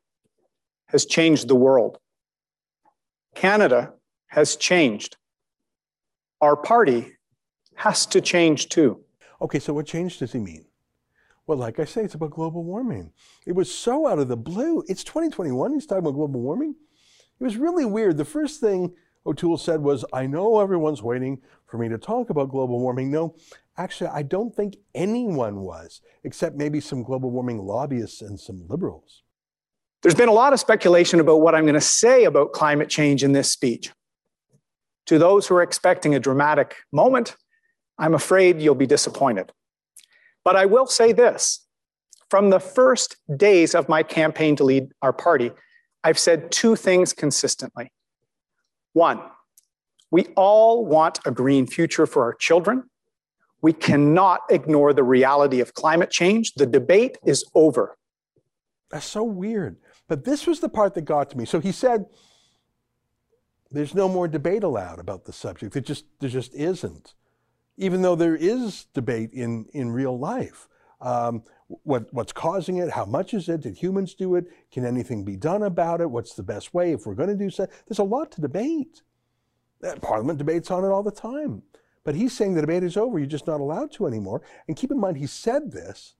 has 0.87 1.05
changed 1.05 1.47
the 1.47 1.55
world. 1.55 1.99
Canada 3.35 3.93
has 4.29 4.55
changed. 4.55 5.17
Our 6.41 6.55
party 6.55 7.17
has 7.75 8.07
to 8.07 8.19
change 8.19 8.69
too. 8.69 9.03
Okay, 9.41 9.59
so 9.59 9.73
what 9.73 9.85
change 9.85 10.19
does 10.19 10.33
he 10.33 10.39
mean? 10.39 10.65
Well, 11.45 11.57
like 11.57 11.79
I 11.79 11.85
say, 11.85 12.03
it's 12.03 12.15
about 12.15 12.31
global 12.31 12.63
warming. 12.63 13.11
It 13.45 13.53
was 13.53 13.73
so 13.73 14.07
out 14.07 14.19
of 14.19 14.27
the 14.27 14.37
blue. 14.37 14.83
It's 14.87 15.03
2021. 15.03 15.73
He's 15.73 15.85
talking 15.85 15.99
about 15.99 16.15
global 16.15 16.41
warming. 16.41 16.75
It 17.39 17.43
was 17.43 17.55
really 17.55 17.85
weird. 17.85 18.17
The 18.17 18.25
first 18.25 18.59
thing 18.59 18.93
O'Toole 19.25 19.57
said 19.57 19.81
was, 19.81 20.03
I 20.11 20.25
know 20.25 20.59
everyone's 20.59 21.03
waiting 21.03 21.41
for 21.67 21.77
me 21.77 21.87
to 21.89 21.97
talk 21.97 22.29
about 22.29 22.49
global 22.49 22.79
warming. 22.79 23.11
No, 23.11 23.35
actually, 23.77 24.09
I 24.09 24.23
don't 24.23 24.55
think 24.55 24.77
anyone 24.95 25.61
was, 25.61 26.01
except 26.23 26.55
maybe 26.55 26.79
some 26.79 27.03
global 27.03 27.29
warming 27.29 27.59
lobbyists 27.59 28.21
and 28.21 28.39
some 28.39 28.65
liberals. 28.67 29.23
There's 30.01 30.15
been 30.15 30.29
a 30.29 30.33
lot 30.33 30.53
of 30.53 30.59
speculation 30.59 31.19
about 31.19 31.41
what 31.41 31.55
I'm 31.55 31.63
going 31.63 31.73
to 31.73 31.81
say 31.81 32.25
about 32.25 32.53
climate 32.53 32.89
change 32.89 33.23
in 33.23 33.31
this 33.31 33.51
speech. 33.51 33.91
To 35.07 35.17
those 35.17 35.47
who 35.47 35.55
are 35.55 35.63
expecting 35.63 36.15
a 36.15 36.19
dramatic 36.19 36.75
moment, 36.91 37.35
I'm 37.97 38.13
afraid 38.13 38.61
you'll 38.61 38.75
be 38.75 38.87
disappointed. 38.87 39.51
But 40.43 40.55
I 40.55 40.65
will 40.65 40.87
say 40.87 41.11
this 41.13 41.67
from 42.29 42.49
the 42.49 42.59
first 42.59 43.15
days 43.37 43.73
of 43.73 43.89
my 43.89 44.03
campaign 44.03 44.55
to 44.57 44.63
lead 44.63 44.91
our 45.01 45.13
party, 45.13 45.51
I've 46.03 46.19
said 46.19 46.51
two 46.51 46.75
things 46.75 47.13
consistently. 47.13 47.91
One, 48.93 49.21
we 50.11 50.27
all 50.35 50.85
want 50.85 51.19
a 51.25 51.31
green 51.31 51.67
future 51.67 52.05
for 52.05 52.23
our 52.23 52.33
children. 52.33 52.83
We 53.61 53.73
cannot 53.73 54.41
ignore 54.49 54.93
the 54.93 55.03
reality 55.03 55.59
of 55.59 55.73
climate 55.73 56.11
change. 56.11 56.53
The 56.53 56.65
debate 56.65 57.17
is 57.25 57.45
over. 57.55 57.97
That's 58.89 59.05
so 59.05 59.23
weird. 59.23 59.77
But 60.07 60.23
this 60.23 60.47
was 60.47 60.59
the 60.59 60.69
part 60.69 60.93
that 60.93 61.01
got 61.01 61.29
to 61.31 61.37
me. 61.37 61.45
So 61.45 61.59
he 61.59 61.71
said, 61.71 62.05
there's 63.69 63.93
no 63.93 64.07
more 64.07 64.27
debate 64.27 64.63
allowed 64.63 64.99
about 64.99 65.25
the 65.25 65.33
subject. 65.33 65.75
It 65.75 65.85
just, 65.85 66.05
there 66.19 66.29
just 66.29 66.53
isn't 66.55 67.13
even 67.77 68.01
though 68.01 68.15
there 68.15 68.35
is 68.35 68.85
debate 68.93 69.31
in, 69.33 69.65
in 69.73 69.91
real 69.91 70.17
life. 70.17 70.67
Um, 70.99 71.43
what, 71.67 72.11
what's 72.11 72.33
causing 72.33 72.77
it? 72.77 72.91
How 72.91 73.05
much 73.05 73.33
is 73.33 73.47
it? 73.49 73.61
Did 73.61 73.77
humans 73.77 74.15
do 74.15 74.35
it? 74.35 74.45
Can 74.71 74.85
anything 74.85 75.23
be 75.23 75.35
done 75.35 75.63
about 75.63 76.01
it? 76.01 76.09
What's 76.09 76.33
the 76.33 76.43
best 76.43 76.73
way 76.73 76.91
if 76.91 77.05
we're 77.05 77.13
going 77.13 77.29
to 77.29 77.35
do 77.35 77.49
so? 77.49 77.67
There's 77.87 77.99
a 77.99 78.03
lot 78.03 78.31
to 78.31 78.41
debate. 78.41 79.03
Uh, 79.83 79.95
Parliament 80.01 80.39
debates 80.39 80.71
on 80.71 80.83
it 80.83 80.87
all 80.87 81.03
the 81.03 81.11
time. 81.11 81.61
But 82.03 82.15
he's 82.15 82.35
saying 82.35 82.53
the 82.53 82.61
debate 82.61 82.83
is 82.83 82.97
over. 82.97 83.19
You're 83.19 83.27
just 83.27 83.47
not 83.47 83.59
allowed 83.59 83.91
to 83.93 84.07
anymore. 84.07 84.41
And 84.67 84.77
keep 84.77 84.91
in 84.91 84.99
mind, 84.99 85.17
he 85.17 85.27
said 85.27 85.71
this 85.71 86.15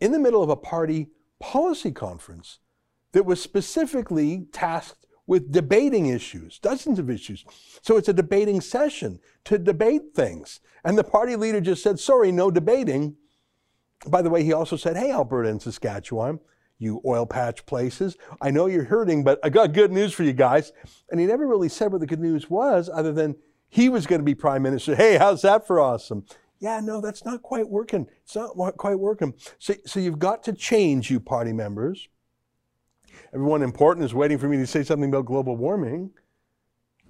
in 0.00 0.12
the 0.12 0.18
middle 0.18 0.42
of 0.42 0.48
a 0.48 0.56
party 0.56 1.08
policy 1.40 1.90
conference 1.90 2.60
that 3.12 3.26
was 3.26 3.42
specifically 3.42 4.46
tasked 4.52 5.05
with 5.26 5.50
debating 5.50 6.06
issues, 6.06 6.58
dozens 6.58 6.98
of 6.98 7.10
issues. 7.10 7.44
So 7.82 7.96
it's 7.96 8.08
a 8.08 8.12
debating 8.12 8.60
session 8.60 9.18
to 9.44 9.58
debate 9.58 10.14
things. 10.14 10.60
And 10.84 10.96
the 10.96 11.04
party 11.04 11.36
leader 11.36 11.60
just 11.60 11.82
said, 11.82 11.98
sorry, 11.98 12.30
no 12.30 12.50
debating. 12.50 13.16
By 14.06 14.22
the 14.22 14.30
way, 14.30 14.44
he 14.44 14.52
also 14.52 14.76
said, 14.76 14.96
hey, 14.96 15.10
Alberta 15.10 15.48
and 15.48 15.60
Saskatchewan, 15.60 16.38
you 16.78 17.00
oil 17.04 17.26
patch 17.26 17.64
places, 17.66 18.16
I 18.40 18.50
know 18.50 18.66
you're 18.66 18.84
hurting, 18.84 19.24
but 19.24 19.40
I 19.42 19.48
got 19.48 19.72
good 19.72 19.90
news 19.90 20.12
for 20.12 20.22
you 20.22 20.32
guys. 20.32 20.72
And 21.10 21.18
he 21.18 21.26
never 21.26 21.46
really 21.46 21.70
said 21.70 21.90
what 21.90 22.00
the 22.00 22.06
good 22.06 22.20
news 22.20 22.50
was, 22.50 22.90
other 22.92 23.12
than 23.12 23.34
he 23.68 23.88
was 23.88 24.06
going 24.06 24.20
to 24.20 24.24
be 24.24 24.34
prime 24.34 24.62
minister. 24.62 24.94
Hey, 24.94 25.16
how's 25.16 25.42
that 25.42 25.66
for 25.66 25.80
awesome? 25.80 26.24
Yeah, 26.60 26.80
no, 26.80 27.00
that's 27.00 27.24
not 27.24 27.42
quite 27.42 27.68
working. 27.68 28.06
It's 28.24 28.36
not 28.36 28.56
quite 28.76 28.98
working. 28.98 29.34
So, 29.58 29.74
so 29.84 30.00
you've 30.00 30.18
got 30.18 30.42
to 30.44 30.52
change, 30.52 31.10
you 31.10 31.18
party 31.18 31.52
members. 31.52 32.08
Everyone 33.32 33.62
important 33.62 34.04
is 34.04 34.14
waiting 34.14 34.38
for 34.38 34.48
me 34.48 34.56
to 34.58 34.66
say 34.66 34.82
something 34.82 35.08
about 35.08 35.26
global 35.26 35.56
warming, 35.56 36.10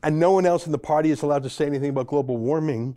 and 0.02 0.18
no 0.18 0.32
one 0.32 0.46
else 0.46 0.66
in 0.66 0.72
the 0.72 0.78
party 0.78 1.10
is 1.10 1.22
allowed 1.22 1.42
to 1.42 1.50
say 1.50 1.66
anything 1.66 1.90
about 1.90 2.06
global 2.06 2.36
warming. 2.36 2.96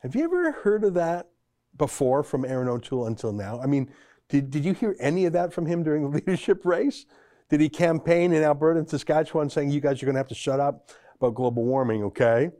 Have 0.00 0.14
you 0.14 0.24
ever 0.24 0.52
heard 0.52 0.84
of 0.84 0.94
that 0.94 1.28
before 1.76 2.22
from 2.22 2.44
Erin 2.44 2.68
O'Toole 2.68 3.06
until 3.06 3.32
now? 3.32 3.60
I 3.60 3.66
mean, 3.66 3.90
did, 4.28 4.50
did 4.50 4.64
you 4.64 4.72
hear 4.72 4.96
any 5.00 5.24
of 5.24 5.32
that 5.32 5.52
from 5.52 5.66
him 5.66 5.82
during 5.82 6.02
the 6.02 6.08
leadership 6.18 6.64
race? 6.64 7.06
Did 7.48 7.60
he 7.60 7.68
campaign 7.68 8.32
in 8.32 8.42
Alberta 8.42 8.80
and 8.80 8.88
Saskatchewan 8.88 9.50
saying, 9.50 9.70
you 9.70 9.80
guys 9.80 10.02
are 10.02 10.06
going 10.06 10.14
to 10.14 10.20
have 10.20 10.28
to 10.28 10.34
shut 10.34 10.60
up 10.60 10.90
about 11.16 11.34
global 11.34 11.64
warming, 11.64 12.02
okay? 12.04 12.50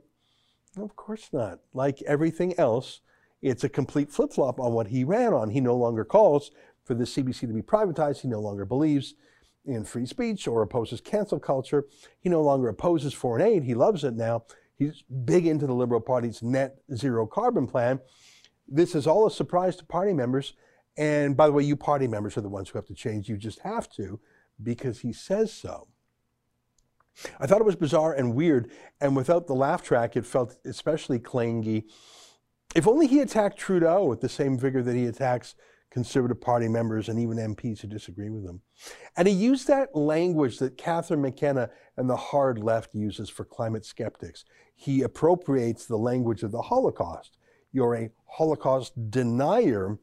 Of 0.77 0.95
course 0.95 1.29
not. 1.33 1.59
Like 1.73 2.01
everything 2.03 2.57
else, 2.57 3.01
it's 3.41 3.63
a 3.63 3.69
complete 3.69 4.11
flip 4.11 4.31
flop 4.31 4.59
on 4.59 4.73
what 4.73 4.87
he 4.87 5.03
ran 5.03 5.33
on. 5.33 5.49
He 5.49 5.59
no 5.59 5.75
longer 5.75 6.05
calls 6.05 6.51
for 6.87 6.95
the 6.95 7.03
CBC 7.03 7.41
to 7.41 7.47
be 7.47 7.61
privatized. 7.61 8.21
He 8.21 8.27
no 8.27 8.39
longer 8.39 8.65
believes 8.65 9.13
in 9.65 9.83
free 9.83 10.05
speech 10.05 10.47
or 10.47 10.61
opposes 10.61 11.01
cancel 11.01 11.39
culture. 11.39 11.85
He 12.19 12.29
no 12.29 12.41
longer 12.41 12.69
opposes 12.69 13.13
foreign 13.13 13.45
aid. 13.45 13.63
He 13.63 13.73
loves 13.73 14.03
it 14.03 14.15
now. 14.15 14.45
He's 14.77 15.03
big 15.25 15.45
into 15.45 15.67
the 15.67 15.73
Liberal 15.73 15.99
Party's 15.99 16.41
net 16.41 16.77
zero 16.95 17.27
carbon 17.27 17.67
plan. 17.67 17.99
This 18.67 18.95
is 18.95 19.05
all 19.05 19.27
a 19.27 19.31
surprise 19.31 19.75
to 19.77 19.85
party 19.85 20.13
members. 20.13 20.53
And 20.97 21.35
by 21.35 21.47
the 21.47 21.53
way, 21.53 21.63
you 21.63 21.75
party 21.75 22.07
members 22.07 22.37
are 22.37 22.41
the 22.41 22.49
ones 22.49 22.69
who 22.69 22.77
have 22.77 22.87
to 22.87 22.93
change. 22.93 23.27
You 23.29 23.37
just 23.37 23.59
have 23.59 23.89
to 23.91 24.19
because 24.61 24.99
he 24.99 25.13
says 25.13 25.53
so. 25.53 25.87
I 27.39 27.47
thought 27.47 27.61
it 27.61 27.65
was 27.65 27.75
bizarre 27.75 28.13
and 28.13 28.35
weird, 28.35 28.71
and 29.01 29.15
without 29.15 29.47
the 29.47 29.55
laugh 29.55 29.81
track, 29.83 30.15
it 30.15 30.25
felt 30.25 30.57
especially 30.65 31.17
clangy. 31.19 31.85
If 32.75 32.87
only 32.87 33.07
he 33.07 33.21
attacked 33.21 33.57
Trudeau 33.57 34.05
with 34.05 34.21
the 34.21 34.29
same 34.29 34.57
vigor 34.57 34.83
that 34.83 34.95
he 34.95 35.05
attacks 35.05 35.55
Conservative 35.89 36.39
Party 36.39 36.67
members 36.67 37.09
and 37.09 37.19
even 37.19 37.37
MPs 37.37 37.79
who 37.79 37.87
disagree 37.87 38.29
with 38.29 38.45
him. 38.45 38.61
And 39.15 39.27
he 39.27 39.33
used 39.33 39.67
that 39.67 39.95
language 39.95 40.59
that 40.59 40.77
Catherine 40.77 41.21
McKenna 41.21 41.69
and 41.95 42.09
the 42.09 42.15
hard 42.15 42.59
left 42.59 42.93
uses 42.93 43.29
for 43.29 43.45
climate 43.45 43.85
skeptics. 43.85 44.43
He 44.75 45.01
appropriates 45.01 45.85
the 45.85 45.97
language 45.97 46.43
of 46.43 46.51
the 46.51 46.61
Holocaust. 46.61 47.37
You're 47.71 47.95
a 47.95 48.09
Holocaust 48.25 49.09
denier 49.09 49.97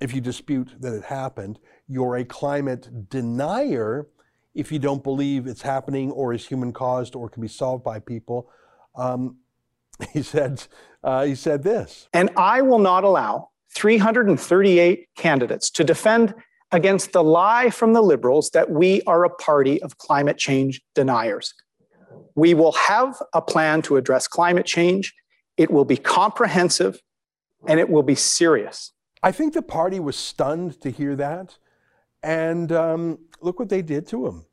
if 0.00 0.14
you 0.14 0.20
dispute 0.20 0.70
that 0.80 0.94
it 0.94 1.04
happened. 1.04 1.58
You're 1.88 2.16
a 2.16 2.24
climate 2.24 3.08
denier 3.10 4.06
if 4.54 4.72
you 4.72 4.78
don't 4.78 5.02
believe 5.02 5.46
it's 5.46 5.62
happening 5.62 6.10
or 6.10 6.32
is 6.32 6.46
human 6.46 6.72
caused 6.72 7.14
or 7.14 7.28
can 7.28 7.42
be 7.42 7.48
solved 7.48 7.84
by 7.84 7.98
people. 7.98 8.48
Um, 8.94 9.36
he 10.12 10.22
said, 10.22 10.66
uh, 11.04 11.24
he 11.24 11.34
said 11.34 11.62
this. 11.62 12.08
And 12.12 12.30
I 12.36 12.62
will 12.62 12.78
not 12.78 13.04
allow 13.04 13.50
338 13.76 15.06
candidates 15.16 15.68
to 15.70 15.84
defend 15.84 16.34
against 16.72 17.12
the 17.12 17.22
lie 17.22 17.68
from 17.68 17.92
the 17.92 18.00
Liberals 18.00 18.50
that 18.50 18.70
we 18.70 19.02
are 19.02 19.24
a 19.24 19.30
party 19.30 19.80
of 19.82 19.98
climate 19.98 20.38
change 20.38 20.80
deniers. 20.94 21.52
We 22.34 22.54
will 22.54 22.72
have 22.72 23.20
a 23.34 23.42
plan 23.42 23.82
to 23.82 23.96
address 23.96 24.26
climate 24.26 24.64
change. 24.64 25.14
It 25.58 25.70
will 25.70 25.84
be 25.84 25.98
comprehensive 25.98 27.00
and 27.68 27.78
it 27.78 27.90
will 27.90 28.02
be 28.02 28.14
serious. 28.14 28.92
I 29.22 29.30
think 29.30 29.52
the 29.52 29.62
party 29.62 30.00
was 30.00 30.16
stunned 30.16 30.80
to 30.80 30.90
hear 30.90 31.14
that. 31.16 31.58
And 32.22 32.72
um, 32.72 33.18
look 33.42 33.58
what 33.58 33.68
they 33.68 33.82
did 33.82 34.06
to 34.08 34.26
him. 34.26 34.46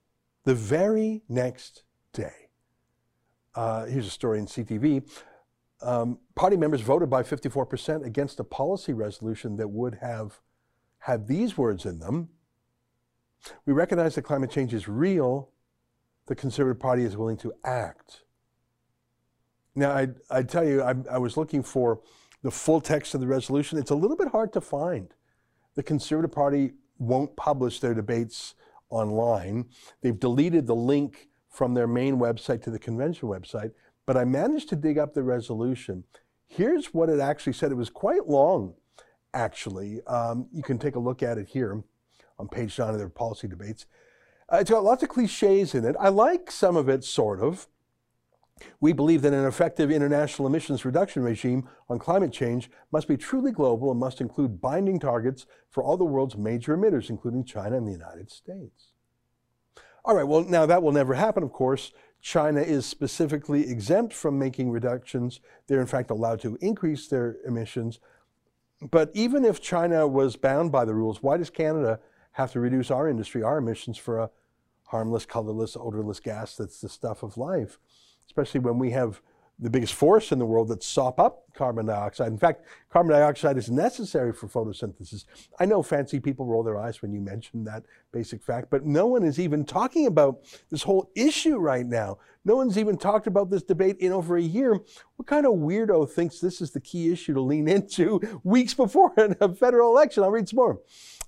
The 0.43 0.53
very 0.53 1.23
next 1.29 1.83
day, 2.11 2.49
uh, 3.55 3.85
here's 3.85 4.07
a 4.07 4.11
story 4.11 4.39
in 4.39 4.47
CTV. 4.47 5.09
Um, 5.83 6.19
party 6.35 6.55
members 6.55 6.81
voted 6.81 7.09
by 7.09 7.23
54% 7.23 8.05
against 8.05 8.39
a 8.39 8.43
policy 8.43 8.93
resolution 8.93 9.57
that 9.57 9.67
would 9.67 9.95
have 9.95 10.39
had 10.99 11.27
these 11.27 11.57
words 11.57 11.85
in 11.85 11.99
them. 11.99 12.29
We 13.65 13.73
recognize 13.73 14.15
that 14.15 14.21
climate 14.21 14.49
change 14.49 14.73
is 14.73 14.87
real. 14.87 15.49
The 16.27 16.35
Conservative 16.35 16.79
Party 16.79 17.03
is 17.03 17.17
willing 17.17 17.35
to 17.37 17.53
act. 17.65 18.21
Now, 19.75 19.91
I, 19.91 20.07
I 20.31 20.43
tell 20.43 20.63
you, 20.63 20.81
I, 20.81 20.95
I 21.11 21.17
was 21.17 21.35
looking 21.35 21.63
for 21.63 22.01
the 22.43 22.51
full 22.51 22.79
text 22.79 23.13
of 23.13 23.21
the 23.21 23.27
resolution. 23.27 23.77
It's 23.77 23.91
a 23.91 23.95
little 23.95 24.15
bit 24.15 24.29
hard 24.29 24.53
to 24.53 24.61
find. 24.61 25.13
The 25.75 25.83
Conservative 25.83 26.31
Party 26.31 26.73
won't 26.99 27.35
publish 27.35 27.79
their 27.79 27.93
debates 27.93 28.55
online. 28.89 29.65
They've 30.01 30.19
deleted 30.19 30.67
the 30.67 30.75
link 30.75 31.29
from 31.49 31.73
their 31.73 31.87
main 31.87 32.17
website 32.17 32.61
to 32.63 32.71
the 32.71 32.79
convention 32.79 33.27
website, 33.27 33.71
but 34.05 34.17
I 34.17 34.25
managed 34.25 34.69
to 34.69 34.75
dig 34.75 34.97
up 34.97 35.13
the 35.13 35.23
resolution. 35.23 36.03
Here's 36.47 36.93
what 36.93 37.09
it 37.09 37.19
actually 37.19 37.53
said. 37.53 37.71
It 37.71 37.75
was 37.75 37.89
quite 37.89 38.27
long, 38.27 38.75
actually. 39.33 40.01
Um, 40.05 40.47
you 40.51 40.63
can 40.63 40.77
take 40.77 40.95
a 40.95 40.99
look 40.99 41.23
at 41.23 41.37
it 41.37 41.47
here 41.49 41.83
on 42.37 42.47
page 42.47 42.77
nine 42.77 42.89
of 42.89 42.97
their 42.97 43.09
policy 43.09 43.47
debates. 43.47 43.85
Uh, 44.51 44.57
it's 44.57 44.69
got 44.69 44.83
lots 44.83 45.03
of 45.03 45.09
cliches 45.09 45.73
in 45.73 45.85
it. 45.85 45.95
I 45.99 46.09
like 46.09 46.51
some 46.51 46.75
of 46.75 46.89
it, 46.89 47.03
sort 47.03 47.39
of. 47.39 47.67
We 48.79 48.93
believe 48.93 49.23
that 49.23 49.33
an 49.33 49.45
effective 49.45 49.89
international 49.89 50.47
emissions 50.47 50.85
reduction 50.85 51.23
regime 51.23 51.67
on 51.89 51.97
climate 51.97 52.31
change 52.31 52.69
must 52.91 53.07
be 53.07 53.17
truly 53.17 53.51
global 53.51 53.89
and 53.89 53.99
must 53.99 54.21
include 54.21 54.61
binding 54.61 54.99
targets 54.99 55.45
for 55.69 55.83
all 55.83 55.97
the 55.97 56.05
world's 56.05 56.37
major 56.37 56.77
emitters, 56.77 57.09
including 57.09 57.45
China 57.45 57.77
and 57.77 57.87
the 57.87 57.91
United 57.91 58.29
States. 58.29 58.91
All 60.05 60.15
right, 60.15 60.27
well, 60.27 60.43
now 60.43 60.65
that 60.65 60.83
will 60.83 60.91
never 60.91 61.13
happen, 61.13 61.43
of 61.43 61.51
course. 61.51 61.91
China 62.23 62.61
is 62.61 62.87
specifically 62.87 63.69
exempt 63.69 64.13
from 64.13 64.39
making 64.39 64.71
reductions. 64.71 65.41
They're, 65.67 65.81
in 65.81 65.87
fact, 65.87 66.09
allowed 66.09 66.41
to 66.41 66.57
increase 66.61 67.07
their 67.07 67.37
emissions. 67.45 67.99
But 68.81 69.11
even 69.13 69.45
if 69.45 69.61
China 69.61 70.07
was 70.07 70.35
bound 70.35 70.71
by 70.71 70.85
the 70.85 70.95
rules, 70.95 71.21
why 71.21 71.37
does 71.37 71.51
Canada 71.51 71.99
have 72.31 72.51
to 72.53 72.59
reduce 72.59 72.89
our 72.89 73.07
industry, 73.07 73.43
our 73.43 73.59
emissions 73.59 73.99
for 73.99 74.17
a 74.19 74.31
harmless, 74.85 75.25
colorless, 75.25 75.77
odorless 75.77 76.19
gas 76.19 76.55
that's 76.55 76.81
the 76.81 76.89
stuff 76.89 77.21
of 77.21 77.37
life? 77.37 77.77
especially 78.25 78.59
when 78.59 78.79
we 78.79 78.91
have 78.91 79.21
the 79.59 79.69
biggest 79.69 79.93
force 79.93 80.31
in 80.31 80.39
the 80.39 80.45
world 80.45 80.67
that 80.69 80.83
sop 80.83 81.19
up 81.19 81.43
carbon 81.53 81.85
dioxide. 81.85 82.27
In 82.27 82.37
fact, 82.37 82.65
carbon 82.91 83.11
dioxide 83.11 83.57
is 83.57 83.69
necessary 83.69 84.33
for 84.33 84.47
photosynthesis. 84.47 85.25
I 85.59 85.65
know 85.65 85.83
fancy 85.83 86.19
people 86.19 86.45
roll 86.45 86.63
their 86.63 86.77
eyes 86.79 87.01
when 87.01 87.13
you 87.13 87.21
mention 87.21 87.63
that 87.65 87.83
basic 88.11 88.41
fact, 88.41 88.69
but 88.71 88.85
no 88.85 89.05
one 89.05 89.23
is 89.23 89.39
even 89.39 89.63
talking 89.63 90.07
about 90.07 90.39
this 90.69 90.83
whole 90.83 91.11
issue 91.15 91.57
right 91.57 91.85
now. 91.85 92.17
No 92.45 92.55
one's 92.55 92.77
even 92.77 92.97
talked 92.97 93.27
about 93.27 93.51
this 93.51 93.63
debate 93.63 93.97
in 93.99 94.11
over 94.11 94.35
a 94.35 94.41
year. 94.41 94.79
What 95.15 95.27
kind 95.27 95.45
of 95.45 95.53
weirdo 95.53 96.09
thinks 96.09 96.39
this 96.39 96.59
is 96.59 96.71
the 96.71 96.81
key 96.81 97.11
issue 97.11 97.33
to 97.35 97.41
lean 97.41 97.67
into 97.67 98.19
weeks 98.43 98.73
before 98.73 99.13
a 99.17 99.53
federal 99.55 99.91
election? 99.91 100.23
I'll 100.23 100.31
read 100.31 100.49
some 100.49 100.57
more. 100.57 100.79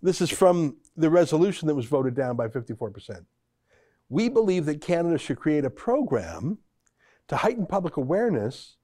This 0.01 0.19
is 0.19 0.29
from 0.29 0.77
the 0.97 1.09
resolution 1.09 1.67
that 1.67 1.75
was 1.75 1.85
voted 1.85 2.15
down 2.15 2.35
by 2.35 2.47
54%. 2.47 3.25
We 4.09 4.29
believe 4.29 4.65
that 4.65 4.81
Canada 4.81 5.17
should 5.17 5.37
create 5.37 5.65
a 5.65 5.69
program 5.69 6.59
to 7.27 7.37
heighten 7.37 7.65
public 7.65 7.97
awareness 7.97 8.77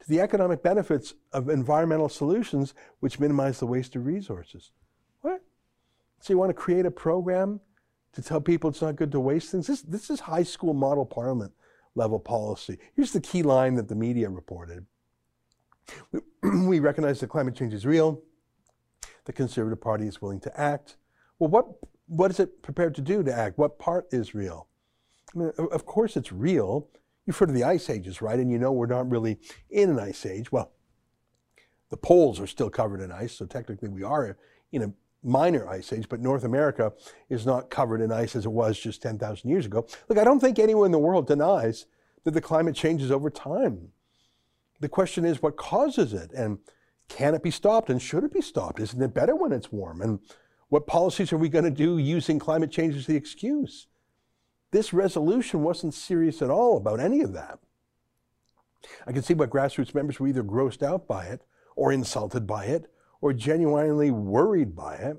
to 0.00 0.08
the 0.08 0.20
economic 0.20 0.62
benefits 0.62 1.14
of 1.32 1.48
environmental 1.48 2.08
solutions 2.08 2.74
which 3.00 3.18
minimize 3.18 3.58
the 3.58 3.66
waste 3.66 3.96
of 3.96 4.06
resources. 4.06 4.70
What? 5.22 5.42
So 6.20 6.32
you 6.32 6.38
want 6.38 6.50
to 6.50 6.54
create 6.54 6.86
a 6.86 6.90
program 6.90 7.60
to 8.12 8.22
tell 8.22 8.40
people 8.40 8.70
it's 8.70 8.82
not 8.82 8.96
good 8.96 9.12
to 9.12 9.20
waste 9.20 9.50
things? 9.50 9.66
This, 9.66 9.82
this 9.82 10.10
is 10.10 10.20
high 10.20 10.42
school 10.42 10.74
model 10.74 11.04
parliament 11.04 11.52
level 11.94 12.18
policy. 12.18 12.78
Here's 12.94 13.12
the 13.12 13.20
key 13.20 13.42
line 13.42 13.74
that 13.74 13.88
the 13.88 13.94
media 13.94 14.28
reported. 14.28 14.86
We, 16.12 16.20
we 16.66 16.78
recognize 16.80 17.20
that 17.20 17.28
climate 17.28 17.54
change 17.54 17.74
is 17.74 17.86
real. 17.86 18.22
The 19.24 19.32
Conservative 19.32 19.80
Party 19.80 20.06
is 20.06 20.22
willing 20.22 20.40
to 20.40 20.60
act. 20.60 20.96
Well, 21.38 21.50
what, 21.50 21.66
what 22.06 22.30
is 22.30 22.40
it 22.40 22.62
prepared 22.62 22.94
to 22.96 23.02
do 23.02 23.22
to 23.22 23.32
act? 23.32 23.58
What 23.58 23.78
part 23.78 24.06
is 24.12 24.34
real? 24.34 24.68
I 25.34 25.38
mean, 25.38 25.52
of 25.58 25.84
course 25.84 26.16
it's 26.16 26.32
real. 26.32 26.88
You've 27.26 27.36
heard 27.36 27.50
of 27.50 27.54
the 27.54 27.64
ice 27.64 27.90
ages, 27.90 28.22
right? 28.22 28.38
And 28.38 28.50
you 28.50 28.58
know 28.58 28.72
we're 28.72 28.86
not 28.86 29.10
really 29.10 29.38
in 29.68 29.90
an 29.90 29.98
ice 29.98 30.24
age. 30.24 30.52
Well, 30.52 30.72
the 31.90 31.96
poles 31.96 32.40
are 32.40 32.46
still 32.46 32.70
covered 32.70 33.00
in 33.00 33.12
ice, 33.12 33.34
so 33.34 33.46
technically 33.46 33.88
we 33.88 34.02
are 34.02 34.36
in 34.72 34.82
a 34.82 34.92
minor 35.22 35.68
ice 35.68 35.92
age, 35.92 36.08
but 36.08 36.20
North 36.20 36.44
America 36.44 36.92
is 37.28 37.44
not 37.44 37.68
covered 37.68 38.00
in 38.00 38.12
ice 38.12 38.36
as 38.36 38.46
it 38.46 38.52
was 38.52 38.78
just 38.78 39.02
10,000 39.02 39.48
years 39.50 39.66
ago. 39.66 39.86
Look, 40.08 40.18
I 40.18 40.24
don't 40.24 40.40
think 40.40 40.58
anyone 40.58 40.86
in 40.86 40.92
the 40.92 40.98
world 40.98 41.26
denies 41.26 41.86
that 42.24 42.30
the 42.30 42.40
climate 42.40 42.76
changes 42.76 43.10
over 43.10 43.28
time. 43.28 43.88
The 44.80 44.88
question 44.88 45.24
is 45.24 45.42
what 45.42 45.56
causes 45.56 46.12
it 46.12 46.32
and 46.32 46.58
can 47.08 47.34
it 47.34 47.42
be 47.42 47.50
stopped 47.50 47.88
and 47.88 48.00
should 48.00 48.24
it 48.24 48.32
be 48.32 48.40
stopped? 48.40 48.80
Isn't 48.80 49.02
it 49.02 49.14
better 49.14 49.34
when 49.34 49.52
it's 49.52 49.72
warm? 49.72 50.00
And 50.00 50.20
what 50.68 50.86
policies 50.86 51.32
are 51.32 51.38
we 51.38 51.48
going 51.48 51.64
to 51.64 51.70
do 51.70 51.98
using 51.98 52.38
climate 52.38 52.70
change 52.70 52.94
as 52.94 53.06
the 53.06 53.16
excuse? 53.16 53.86
This 54.76 54.92
resolution 54.92 55.62
wasn't 55.62 55.94
serious 55.94 56.42
at 56.42 56.50
all 56.50 56.76
about 56.76 57.00
any 57.00 57.22
of 57.22 57.32
that. 57.32 57.60
I 59.06 59.12
can 59.12 59.22
see 59.22 59.32
why 59.32 59.46
grassroots 59.46 59.94
members 59.94 60.20
were 60.20 60.28
either 60.28 60.44
grossed 60.44 60.82
out 60.82 61.08
by 61.08 61.24
it, 61.24 61.40
or 61.76 61.92
insulted 61.92 62.46
by 62.46 62.66
it, 62.66 62.92
or 63.22 63.32
genuinely 63.32 64.10
worried 64.10 64.76
by 64.76 64.96
it. 64.96 65.16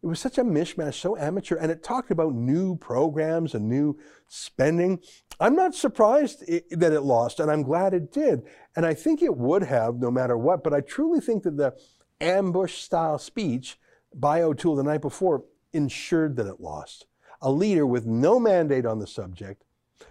It 0.00 0.06
was 0.06 0.20
such 0.20 0.38
a 0.38 0.44
mishmash, 0.44 0.94
so 0.94 1.16
amateur, 1.16 1.56
and 1.56 1.72
it 1.72 1.82
talked 1.82 2.12
about 2.12 2.36
new 2.36 2.76
programs 2.76 3.52
and 3.52 3.68
new 3.68 3.98
spending. 4.28 5.00
I'm 5.40 5.56
not 5.56 5.74
surprised 5.74 6.44
it, 6.46 6.78
that 6.78 6.92
it 6.92 7.00
lost, 7.00 7.40
and 7.40 7.50
I'm 7.50 7.64
glad 7.64 7.94
it 7.94 8.12
did. 8.12 8.42
And 8.76 8.86
I 8.86 8.94
think 8.94 9.22
it 9.22 9.36
would 9.36 9.64
have 9.64 9.96
no 9.96 10.12
matter 10.12 10.38
what, 10.38 10.62
but 10.62 10.72
I 10.72 10.82
truly 10.82 11.18
think 11.18 11.42
that 11.42 11.56
the 11.56 11.74
ambush 12.20 12.74
style 12.74 13.18
speech 13.18 13.76
by 14.14 14.42
O'Toole 14.42 14.76
the 14.76 14.84
night 14.84 15.00
before 15.00 15.46
ensured 15.72 16.36
that 16.36 16.46
it 16.46 16.60
lost. 16.60 17.06
A 17.44 17.50
leader 17.50 17.86
with 17.86 18.06
no 18.06 18.40
mandate 18.40 18.86
on 18.86 19.00
the 19.00 19.06
subject 19.06 19.64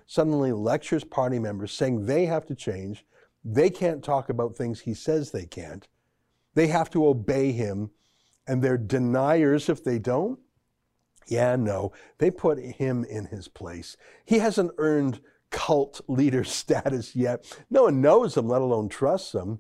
suddenly 0.05 0.51
lectures 0.51 1.03
party 1.03 1.39
members 1.39 1.71
saying 1.71 2.05
they 2.05 2.27
have 2.27 2.45
to 2.45 2.53
change. 2.53 3.07
They 3.43 3.71
can't 3.71 4.03
talk 4.03 4.29
about 4.29 4.55
things 4.55 4.81
he 4.81 4.93
says 4.93 5.31
they 5.31 5.47
can't. 5.47 5.87
They 6.53 6.67
have 6.67 6.91
to 6.91 7.07
obey 7.07 7.51
him 7.51 7.89
and 8.45 8.61
they're 8.61 8.77
deniers 8.77 9.67
if 9.67 9.83
they 9.83 9.97
don't? 9.97 10.39
Yeah, 11.27 11.55
no. 11.55 11.91
They 12.19 12.29
put 12.29 12.59
him 12.59 13.03
in 13.03 13.25
his 13.25 13.47
place. 13.47 13.97
He 14.25 14.37
hasn't 14.37 14.71
earned 14.77 15.19
cult 15.49 16.01
leader 16.07 16.43
status 16.43 17.15
yet. 17.15 17.45
No 17.71 17.83
one 17.83 17.99
knows 17.99 18.37
him, 18.37 18.47
let 18.47 18.61
alone 18.61 18.89
trusts 18.89 19.33
him. 19.33 19.59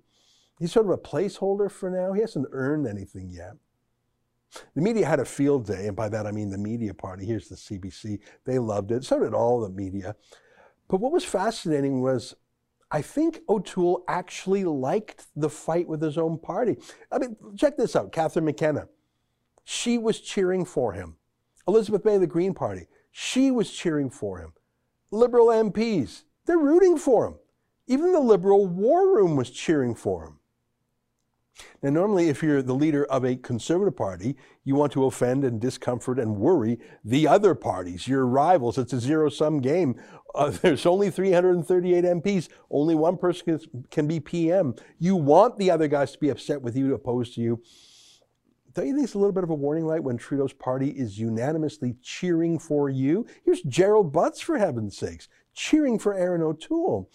He's 0.59 0.71
sort 0.71 0.85
of 0.85 0.91
a 0.91 0.97
placeholder 0.97 1.71
for 1.71 1.89
now. 1.89 2.13
He 2.13 2.21
hasn't 2.21 2.47
earned 2.51 2.85
anything 2.85 3.31
yet. 3.31 3.53
The 4.75 4.81
media 4.81 5.05
had 5.05 5.19
a 5.19 5.25
field 5.25 5.65
day, 5.65 5.87
and 5.87 5.95
by 5.95 6.09
that 6.09 6.27
I 6.27 6.31
mean 6.31 6.49
the 6.49 6.57
media 6.57 6.93
party. 6.93 7.25
Here's 7.25 7.47
the 7.47 7.55
CBC. 7.55 8.19
They 8.45 8.59
loved 8.59 8.91
it. 8.91 9.03
So 9.03 9.19
did 9.19 9.33
all 9.33 9.61
the 9.61 9.69
media. 9.69 10.15
But 10.87 10.99
what 10.99 11.11
was 11.11 11.25
fascinating 11.25 12.01
was 12.01 12.35
I 12.91 13.01
think 13.01 13.41
O'Toole 13.49 14.03
actually 14.07 14.65
liked 14.65 15.25
the 15.35 15.49
fight 15.49 15.87
with 15.87 16.01
his 16.01 16.17
own 16.17 16.37
party. 16.37 16.77
I 17.11 17.17
mean, 17.17 17.35
check 17.57 17.75
this 17.75 17.95
out 17.95 18.11
Catherine 18.11 18.45
McKenna. 18.45 18.87
She 19.63 19.97
was 19.97 20.19
cheering 20.19 20.63
for 20.65 20.93
him. 20.93 21.15
Elizabeth 21.67 22.05
May 22.05 22.17
the 22.17 22.27
Green 22.27 22.53
Party, 22.53 22.87
she 23.11 23.49
was 23.49 23.71
cheering 23.71 24.09
for 24.09 24.37
him. 24.37 24.53
Liberal 25.09 25.47
MPs, 25.47 26.23
they're 26.45 26.57
rooting 26.57 26.97
for 26.97 27.25
him. 27.25 27.35
Even 27.87 28.11
the 28.11 28.19
Liberal 28.19 28.67
War 28.67 29.15
Room 29.15 29.35
was 29.35 29.49
cheering 29.49 29.95
for 29.95 30.25
him. 30.25 30.39
Now, 31.81 31.89
normally, 31.89 32.29
if 32.29 32.41
you're 32.41 32.61
the 32.61 32.73
leader 32.73 33.05
of 33.05 33.23
a 33.23 33.35
conservative 33.35 33.95
party, 33.95 34.35
you 34.63 34.75
want 34.75 34.91
to 34.93 35.05
offend 35.05 35.43
and 35.43 35.59
discomfort 35.59 36.17
and 36.17 36.37
worry 36.37 36.79
the 37.03 37.27
other 37.27 37.53
parties, 37.55 38.07
your 38.07 38.25
rivals. 38.25 38.77
It's 38.77 38.93
a 38.93 38.99
zero 38.99 39.29
sum 39.29 39.59
game. 39.59 39.99
Uh, 40.33 40.49
there's 40.61 40.85
only 40.85 41.09
338 41.09 42.03
MPs. 42.03 42.49
Only 42.71 42.95
one 42.95 43.17
person 43.17 43.59
can, 43.59 43.85
can 43.91 44.07
be 44.07 44.19
PM. 44.19 44.75
You 44.97 45.15
want 45.15 45.57
the 45.57 45.69
other 45.69 45.87
guys 45.87 46.11
to 46.13 46.19
be 46.19 46.29
upset 46.29 46.61
with 46.61 46.75
you, 46.75 46.93
opposed 46.93 47.35
to 47.35 47.41
you. 47.41 47.61
Don't 48.73 48.87
you 48.87 48.93
think 48.93 49.03
it's 49.03 49.13
a 49.13 49.19
little 49.19 49.33
bit 49.33 49.43
of 49.43 49.51
a 49.51 49.55
warning 49.55 49.85
light 49.85 50.03
when 50.03 50.17
Trudeau's 50.17 50.53
party 50.53 50.89
is 50.89 51.19
unanimously 51.19 51.95
cheering 52.01 52.57
for 52.57 52.89
you? 52.89 53.27
Here's 53.45 53.61
Gerald 53.61 54.11
Butts, 54.11 54.41
for 54.41 54.57
heaven's 54.57 54.97
sakes, 54.97 55.27
cheering 55.53 55.99
for 55.99 56.15
Erin 56.15 56.41
O'Toole. 56.41 57.11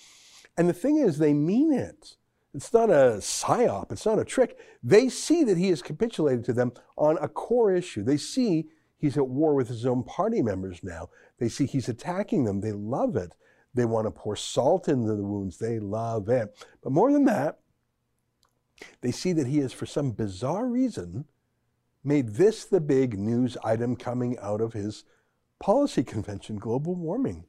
And 0.56 0.68
the 0.68 0.72
thing 0.72 0.98
is, 0.98 1.18
they 1.18 1.32
mean 1.32 1.72
it. 1.72 2.17
It's 2.58 2.72
not 2.72 2.90
a 2.90 3.18
psyop, 3.20 3.92
it's 3.92 4.04
not 4.04 4.18
a 4.18 4.24
trick. 4.24 4.58
They 4.82 5.08
see 5.10 5.44
that 5.44 5.56
he 5.56 5.68
has 5.68 5.80
capitulated 5.80 6.44
to 6.46 6.52
them 6.52 6.72
on 6.96 7.16
a 7.20 7.28
core 7.28 7.72
issue. 7.72 8.02
They 8.02 8.16
see 8.16 8.66
he's 8.96 9.16
at 9.16 9.28
war 9.28 9.54
with 9.54 9.68
his 9.68 9.86
own 9.86 10.02
party 10.02 10.42
members 10.42 10.82
now. 10.82 11.08
They 11.38 11.48
see 11.48 11.66
he's 11.66 11.88
attacking 11.88 12.42
them. 12.42 12.60
They 12.60 12.72
love 12.72 13.14
it. 13.14 13.36
They 13.74 13.84
want 13.84 14.08
to 14.08 14.10
pour 14.10 14.34
salt 14.34 14.88
into 14.88 15.14
the 15.14 15.22
wounds. 15.22 15.58
They 15.58 15.78
love 15.78 16.28
it. 16.28 16.66
But 16.82 16.90
more 16.90 17.12
than 17.12 17.26
that, 17.26 17.60
they 19.02 19.12
see 19.12 19.32
that 19.34 19.46
he 19.46 19.58
has, 19.58 19.72
for 19.72 19.86
some 19.86 20.10
bizarre 20.10 20.66
reason, 20.66 21.26
made 22.02 22.30
this 22.30 22.64
the 22.64 22.80
big 22.80 23.16
news 23.16 23.56
item 23.62 23.94
coming 23.94 24.36
out 24.40 24.60
of 24.60 24.72
his 24.72 25.04
policy 25.60 26.02
convention 26.02 26.56
global 26.56 26.96
warming. 26.96 27.44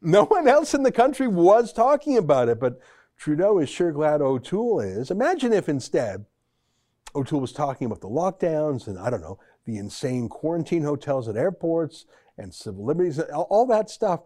No 0.00 0.24
one 0.24 0.48
else 0.48 0.72
in 0.72 0.82
the 0.82 0.92
country 0.92 1.28
was 1.28 1.74
talking 1.74 2.16
about 2.16 2.48
it, 2.48 2.58
but 2.58 2.80
Trudeau 3.18 3.58
is 3.58 3.68
sure 3.68 3.92
glad 3.92 4.22
O'Toole 4.22 4.80
is. 4.80 5.10
Imagine 5.10 5.52
if 5.52 5.68
instead 5.68 6.24
O'Toole 7.14 7.40
was 7.40 7.52
talking 7.52 7.86
about 7.86 8.00
the 8.00 8.08
lockdowns 8.08 8.86
and, 8.86 8.98
I 8.98 9.10
don't 9.10 9.20
know, 9.20 9.38
the 9.64 9.76
insane 9.76 10.28
quarantine 10.28 10.84
hotels 10.84 11.28
at 11.28 11.36
airports 11.36 12.06
and 12.38 12.54
civil 12.54 12.84
liberties, 12.84 13.18
and 13.18 13.30
all 13.32 13.66
that 13.66 13.90
stuff 13.90 14.20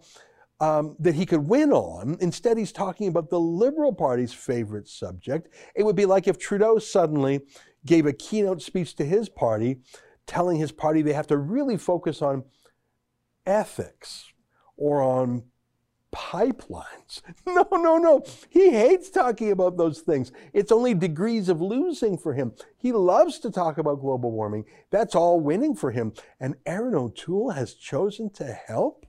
um, 0.60 0.94
that 1.00 1.14
he 1.14 1.24
could 1.24 1.48
win 1.48 1.72
on. 1.72 2.18
Instead, 2.20 2.58
he's 2.58 2.70
talking 2.70 3.08
about 3.08 3.30
the 3.30 3.40
Liberal 3.40 3.94
Party's 3.94 4.34
favorite 4.34 4.86
subject. 4.86 5.48
It 5.74 5.84
would 5.84 5.96
be 5.96 6.06
like 6.06 6.28
if 6.28 6.38
Trudeau 6.38 6.78
suddenly 6.78 7.40
gave 7.86 8.04
a 8.06 8.12
keynote 8.12 8.60
speech 8.60 8.94
to 8.96 9.04
his 9.04 9.28
party, 9.28 9.78
telling 10.26 10.58
his 10.58 10.70
party 10.70 11.00
they 11.00 11.14
have 11.14 11.26
to 11.28 11.38
really 11.38 11.78
focus 11.78 12.20
on 12.20 12.44
ethics 13.46 14.32
or 14.76 15.02
on 15.02 15.44
pipelines. 16.14 17.22
No, 17.46 17.66
no, 17.72 17.98
no. 17.98 18.22
He 18.48 18.70
hates 18.70 19.10
talking 19.10 19.50
about 19.50 19.76
those 19.76 20.00
things. 20.00 20.32
It's 20.52 20.72
only 20.72 20.94
degrees 20.94 21.48
of 21.48 21.60
losing 21.60 22.16
for 22.16 22.34
him. 22.34 22.52
He 22.78 22.92
loves 22.92 23.38
to 23.40 23.50
talk 23.50 23.78
about 23.78 24.00
global 24.00 24.30
warming. 24.30 24.64
That's 24.90 25.14
all 25.14 25.40
winning 25.40 25.74
for 25.74 25.90
him. 25.90 26.12
And 26.40 26.54
Erin 26.64 26.94
O'Toole 26.94 27.50
has 27.50 27.74
chosen 27.74 28.30
to 28.34 28.44
help. 28.44 29.06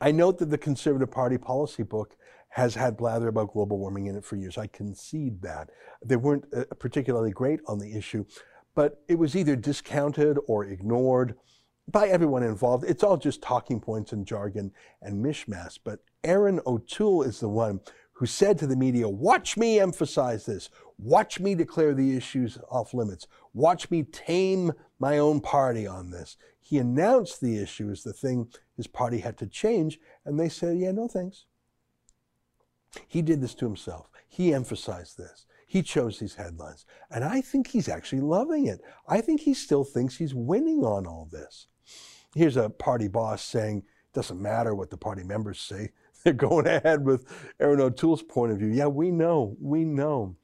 I 0.00 0.12
note 0.12 0.38
that 0.38 0.50
the 0.50 0.58
Conservative 0.58 1.10
Party 1.10 1.38
policy 1.38 1.82
book 1.82 2.16
has 2.50 2.74
had 2.74 2.96
blather 2.96 3.28
about 3.28 3.52
global 3.52 3.78
warming 3.78 4.06
in 4.06 4.16
it 4.16 4.24
for 4.24 4.36
years. 4.36 4.56
I 4.56 4.66
concede 4.66 5.42
that. 5.42 5.70
They 6.04 6.16
weren't 6.16 6.46
uh, 6.56 6.64
particularly 6.78 7.30
great 7.30 7.60
on 7.66 7.78
the 7.78 7.94
issue, 7.94 8.24
but 8.74 9.02
it 9.08 9.18
was 9.18 9.36
either 9.36 9.56
discounted 9.56 10.38
or 10.46 10.64
ignored 10.64 11.34
by 11.88 12.08
everyone 12.08 12.42
involved. 12.42 12.84
It's 12.84 13.04
all 13.04 13.16
just 13.16 13.42
talking 13.42 13.80
points 13.80 14.12
and 14.12 14.26
jargon 14.26 14.72
and 15.02 15.24
mishmash. 15.24 15.78
But 15.82 16.00
Erin 16.24 16.60
O'Toole 16.66 17.22
is 17.22 17.40
the 17.40 17.48
one 17.48 17.80
who 18.12 18.26
said 18.26 18.58
to 18.58 18.66
the 18.66 18.76
media, 18.76 19.08
Watch 19.08 19.56
me 19.56 19.78
emphasize 19.78 20.46
this. 20.46 20.70
Watch 20.98 21.38
me 21.38 21.54
declare 21.54 21.94
the 21.94 22.16
issues 22.16 22.58
off 22.70 22.94
limits. 22.94 23.26
Watch 23.52 23.90
me 23.90 24.02
tame 24.02 24.72
my 24.98 25.18
own 25.18 25.40
party 25.40 25.86
on 25.86 26.10
this. 26.10 26.36
He 26.60 26.78
announced 26.78 27.40
the 27.40 27.58
issue 27.58 27.90
as 27.90 28.02
the 28.02 28.12
thing 28.12 28.48
his 28.76 28.86
party 28.86 29.18
had 29.18 29.36
to 29.38 29.46
change, 29.46 30.00
and 30.24 30.40
they 30.40 30.48
said, 30.48 30.78
Yeah, 30.78 30.92
no 30.92 31.06
thanks. 31.06 31.44
He 33.06 33.22
did 33.22 33.40
this 33.40 33.54
to 33.56 33.66
himself. 33.66 34.10
He 34.26 34.54
emphasized 34.54 35.18
this. 35.18 35.46
He 35.66 35.82
chose 35.82 36.18
these 36.18 36.34
headlines. 36.34 36.86
And 37.10 37.24
I 37.24 37.40
think 37.40 37.68
he's 37.68 37.88
actually 37.88 38.20
loving 38.20 38.66
it. 38.66 38.80
I 39.06 39.20
think 39.20 39.40
he 39.40 39.52
still 39.52 39.84
thinks 39.84 40.16
he's 40.16 40.34
winning 40.34 40.84
on 40.84 41.06
all 41.06 41.28
this. 41.30 41.66
Here's 42.36 42.58
a 42.58 42.68
party 42.68 43.08
boss 43.08 43.42
saying, 43.42 43.78
it 43.78 44.12
doesn't 44.12 44.38
matter 44.38 44.74
what 44.74 44.90
the 44.90 44.98
party 44.98 45.24
members 45.24 45.58
say. 45.58 45.92
They're 46.22 46.34
going 46.34 46.66
ahead 46.66 47.02
with 47.02 47.24
Erin 47.58 47.80
O'Toole's 47.80 48.22
point 48.22 48.52
of 48.52 48.58
view. 48.58 48.68
Yeah, 48.68 48.88
we 48.88 49.10
know, 49.10 49.56
we 49.58 49.86
know. 49.86 50.36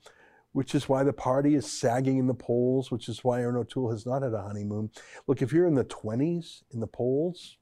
Which 0.52 0.74
is 0.74 0.88
why 0.88 1.04
the 1.04 1.12
party 1.12 1.54
is 1.54 1.70
sagging 1.70 2.16
in 2.16 2.26
the 2.26 2.34
polls, 2.34 2.90
which 2.90 3.10
is 3.10 3.22
why 3.22 3.42
Erin 3.42 3.56
O'Toole 3.56 3.90
has 3.90 4.06
not 4.06 4.22
had 4.22 4.32
a 4.32 4.40
honeymoon. 4.40 4.90
Look, 5.26 5.42
if 5.42 5.52
you're 5.52 5.66
in 5.66 5.74
the 5.74 5.84
20s 5.84 6.62
in 6.72 6.80
the 6.80 6.86
polls, 6.86 7.58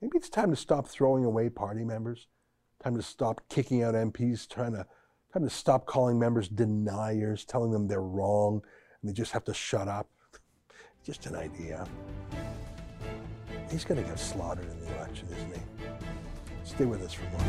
maybe 0.00 0.16
it's 0.16 0.30
time 0.30 0.48
to 0.48 0.56
stop 0.56 0.88
throwing 0.88 1.26
away 1.26 1.50
party 1.50 1.84
members. 1.84 2.28
Time 2.82 2.96
to 2.96 3.02
stop 3.02 3.42
kicking 3.50 3.82
out 3.82 3.94
MPs, 3.94 4.48
trying 4.48 4.72
to 4.72 4.86
time 5.34 5.44
to 5.44 5.50
stop 5.50 5.84
calling 5.84 6.18
members 6.18 6.48
deniers, 6.48 7.44
telling 7.44 7.72
them 7.72 7.88
they're 7.88 8.00
wrong 8.00 8.62
and 9.02 9.10
they 9.10 9.14
just 9.14 9.32
have 9.32 9.44
to 9.44 9.52
shut 9.52 9.86
up. 9.86 10.08
Just 11.04 11.26
an 11.26 11.36
idea. 11.36 11.86
He's 13.74 13.84
going 13.84 14.00
to 14.00 14.08
get 14.08 14.20
slaughtered 14.20 14.70
in 14.70 14.80
the 14.86 14.94
election, 14.94 15.26
isn't 15.32 15.52
he? 15.52 15.60
Stay 16.62 16.84
with 16.84 17.02
us 17.02 17.12
for 17.12 17.24
more. 17.24 17.40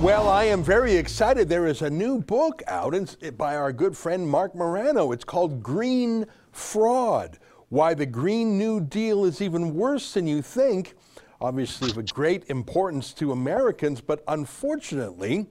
Well, 0.00 0.28
I 0.28 0.44
am 0.44 0.62
very 0.62 0.94
excited. 0.94 1.48
There 1.48 1.66
is 1.66 1.82
a 1.82 1.90
new 1.90 2.20
book 2.20 2.62
out 2.68 2.94
by 3.36 3.56
our 3.56 3.72
good 3.72 3.96
friend 3.96 4.28
Marc 4.28 4.54
Morano. 4.54 5.10
It's 5.10 5.24
called 5.24 5.60
Green 5.60 6.24
Fraud 6.52 7.40
Why 7.68 7.94
the 7.94 8.06
Green 8.06 8.56
New 8.56 8.80
Deal 8.80 9.24
is 9.24 9.42
Even 9.42 9.74
Worse 9.74 10.14
Than 10.14 10.28
You 10.28 10.40
Think 10.40 10.94
obviously 11.40 11.90
of 11.90 12.12
great 12.12 12.44
importance 12.48 13.12
to 13.14 13.32
Americans, 13.32 14.00
but 14.00 14.22
unfortunately, 14.28 15.46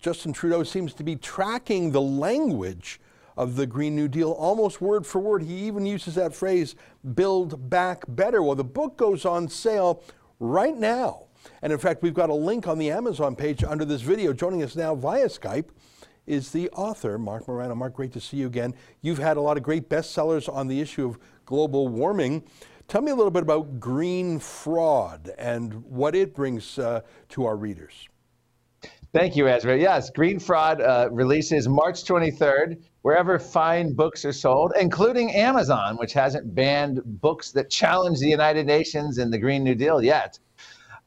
Justin 0.00 0.32
Trudeau 0.32 0.62
seems 0.62 0.94
to 0.94 1.04
be 1.04 1.16
tracking 1.16 1.92
the 1.92 2.00
language 2.00 3.00
of 3.36 3.54
the 3.54 3.66
Green 3.66 3.94
New 3.94 4.08
Deal 4.08 4.32
almost 4.32 4.80
word 4.80 5.06
for 5.06 5.20
word. 5.20 5.42
He 5.42 5.54
even 5.66 5.86
uses 5.86 6.16
that 6.16 6.34
phrase, 6.34 6.74
build 7.14 7.70
back 7.70 8.04
better. 8.08 8.42
Well, 8.42 8.56
the 8.56 8.64
book 8.64 8.96
goes 8.96 9.24
on 9.24 9.48
sale 9.48 10.02
right 10.40 10.76
now. 10.76 11.26
And 11.62 11.72
in 11.72 11.78
fact, 11.78 12.02
we've 12.02 12.14
got 12.14 12.30
a 12.30 12.34
link 12.34 12.66
on 12.66 12.78
the 12.78 12.90
Amazon 12.90 13.36
page 13.36 13.62
under 13.62 13.84
this 13.84 14.02
video. 14.02 14.32
Joining 14.32 14.64
us 14.64 14.74
now 14.74 14.96
via 14.96 15.26
Skype 15.26 15.68
is 16.26 16.50
the 16.50 16.68
author, 16.70 17.16
Marc 17.16 17.46
Morano. 17.48 17.74
Marc, 17.76 17.94
great 17.94 18.12
to 18.12 18.20
see 18.20 18.38
you 18.38 18.46
again. 18.46 18.74
You've 19.02 19.18
had 19.18 19.36
a 19.36 19.40
lot 19.40 19.56
of 19.56 19.62
great 19.62 19.88
bestsellers 19.88 20.52
on 20.52 20.66
the 20.66 20.80
issue 20.80 21.06
of 21.06 21.18
global 21.46 21.88
warming. 21.88 22.42
Tell 22.88 23.02
me 23.02 23.10
a 23.10 23.14
little 23.14 23.30
bit 23.30 23.42
about 23.42 23.78
green 23.78 24.38
fraud 24.38 25.30
and 25.36 25.84
what 25.84 26.14
it 26.14 26.34
brings 26.34 26.78
uh, 26.78 27.02
to 27.28 27.44
our 27.44 27.54
readers. 27.54 28.08
Thank 29.12 29.36
you, 29.36 29.46
Ezra. 29.46 29.76
Yes, 29.76 30.08
Green 30.08 30.38
Fraud 30.38 30.80
uh, 30.80 31.08
releases 31.10 31.68
March 31.68 32.04
23rd, 32.04 32.82
wherever 33.02 33.38
fine 33.38 33.92
books 33.92 34.24
are 34.24 34.32
sold, 34.32 34.72
including 34.80 35.30
Amazon, 35.32 35.98
which 35.98 36.14
hasn't 36.14 36.54
banned 36.54 37.02
books 37.20 37.52
that 37.52 37.68
challenge 37.68 38.20
the 38.20 38.28
United 38.28 38.66
Nations 38.66 39.18
and 39.18 39.30
the 39.30 39.38
Green 39.38 39.64
New 39.64 39.74
Deal 39.74 40.02
yet. 40.02 40.38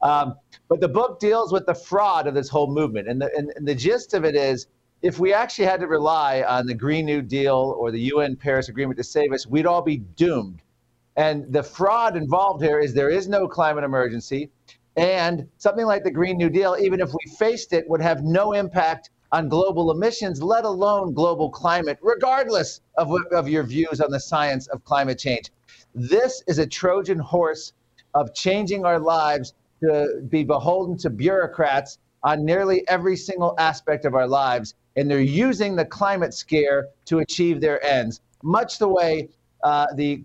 Um, 0.02 0.36
but 0.68 0.80
the 0.80 0.88
book 0.88 1.18
deals 1.18 1.52
with 1.52 1.66
the 1.66 1.74
fraud 1.74 2.28
of 2.28 2.34
this 2.34 2.48
whole 2.48 2.72
movement. 2.72 3.08
And 3.08 3.20
the, 3.20 3.30
and, 3.36 3.52
and 3.56 3.66
the 3.66 3.74
gist 3.74 4.14
of 4.14 4.24
it 4.24 4.36
is 4.36 4.68
if 5.02 5.18
we 5.18 5.32
actually 5.32 5.64
had 5.64 5.80
to 5.80 5.88
rely 5.88 6.42
on 6.42 6.66
the 6.66 6.74
Green 6.74 7.06
New 7.06 7.22
Deal 7.22 7.74
or 7.76 7.90
the 7.90 8.00
UN 8.00 8.36
Paris 8.36 8.68
Agreement 8.68 8.96
to 8.98 9.04
save 9.04 9.32
us, 9.32 9.48
we'd 9.48 9.66
all 9.66 9.82
be 9.82 9.98
doomed. 9.98 10.62
And 11.16 11.52
the 11.52 11.62
fraud 11.62 12.16
involved 12.16 12.62
here 12.62 12.80
is 12.80 12.94
there 12.94 13.10
is 13.10 13.28
no 13.28 13.46
climate 13.46 13.84
emergency. 13.84 14.50
And 14.96 15.48
something 15.58 15.86
like 15.86 16.04
the 16.04 16.10
Green 16.10 16.36
New 16.36 16.50
Deal, 16.50 16.76
even 16.78 17.00
if 17.00 17.10
we 17.10 17.30
faced 17.38 17.72
it, 17.72 17.88
would 17.88 18.02
have 18.02 18.22
no 18.22 18.52
impact 18.52 19.10
on 19.32 19.48
global 19.48 19.90
emissions, 19.90 20.42
let 20.42 20.64
alone 20.64 21.14
global 21.14 21.50
climate, 21.50 21.98
regardless 22.02 22.82
of, 22.98 23.10
of 23.32 23.48
your 23.48 23.62
views 23.62 24.00
on 24.00 24.10
the 24.10 24.20
science 24.20 24.66
of 24.68 24.84
climate 24.84 25.18
change. 25.18 25.50
This 25.94 26.42
is 26.46 26.58
a 26.58 26.66
Trojan 26.66 27.18
horse 27.18 27.72
of 28.14 28.34
changing 28.34 28.84
our 28.84 28.98
lives 28.98 29.54
to 29.82 30.22
be 30.28 30.44
beholden 30.44 30.98
to 30.98 31.10
bureaucrats 31.10 31.98
on 32.22 32.44
nearly 32.44 32.86
every 32.88 33.16
single 33.16 33.54
aspect 33.58 34.04
of 34.04 34.14
our 34.14 34.28
lives. 34.28 34.74
And 34.96 35.10
they're 35.10 35.20
using 35.20 35.74
the 35.74 35.86
climate 35.86 36.34
scare 36.34 36.88
to 37.06 37.20
achieve 37.20 37.60
their 37.60 37.82
ends, 37.84 38.20
much 38.42 38.78
the 38.78 38.88
way 38.88 39.30
uh, 39.64 39.86
the 39.94 40.22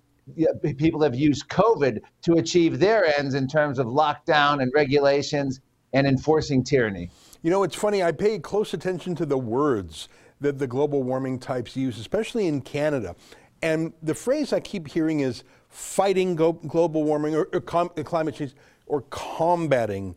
people 0.78 1.02
have 1.02 1.16
used 1.16 1.48
COVID 1.50 2.02
to 2.24 2.34
achieve 2.34 2.80
their 2.80 3.06
ends 3.18 3.34
in 3.34 3.48
terms 3.48 3.80
of 3.80 3.88
lockdown 3.88 4.62
and 4.62 4.72
regulations 4.74 5.62
and 5.94 6.06
enforcing 6.06 6.64
tyranny. 6.64 7.10
You 7.42 7.52
know, 7.52 7.64
it's 7.64 7.76
funny, 7.76 8.04
I 8.04 8.12
pay 8.12 8.40
close 8.40 8.74
attention 8.74 9.16
to 9.16 9.26
the 9.26 9.38
words 9.38 10.10
that 10.42 10.60
the 10.60 10.68
global 10.68 11.04
warming 11.04 11.40
types 11.40 11.76
use, 11.76 11.98
especially 11.98 12.48
in 12.48 12.62
Canada. 12.62 13.16
And 13.62 13.94
the 14.04 14.14
phrase 14.14 14.54
I 14.54 14.60
keep 14.60 14.88
hearing 14.88 15.22
is 15.22 15.44
fighting 15.70 16.36
global 16.36 17.04
warming 17.04 17.36
or, 17.36 17.50
or 17.54 17.62
com- 17.62 17.92
uh, 17.98 18.04
climate 18.04 18.36
change 18.36 18.54
or 18.86 19.02
combating 19.10 20.16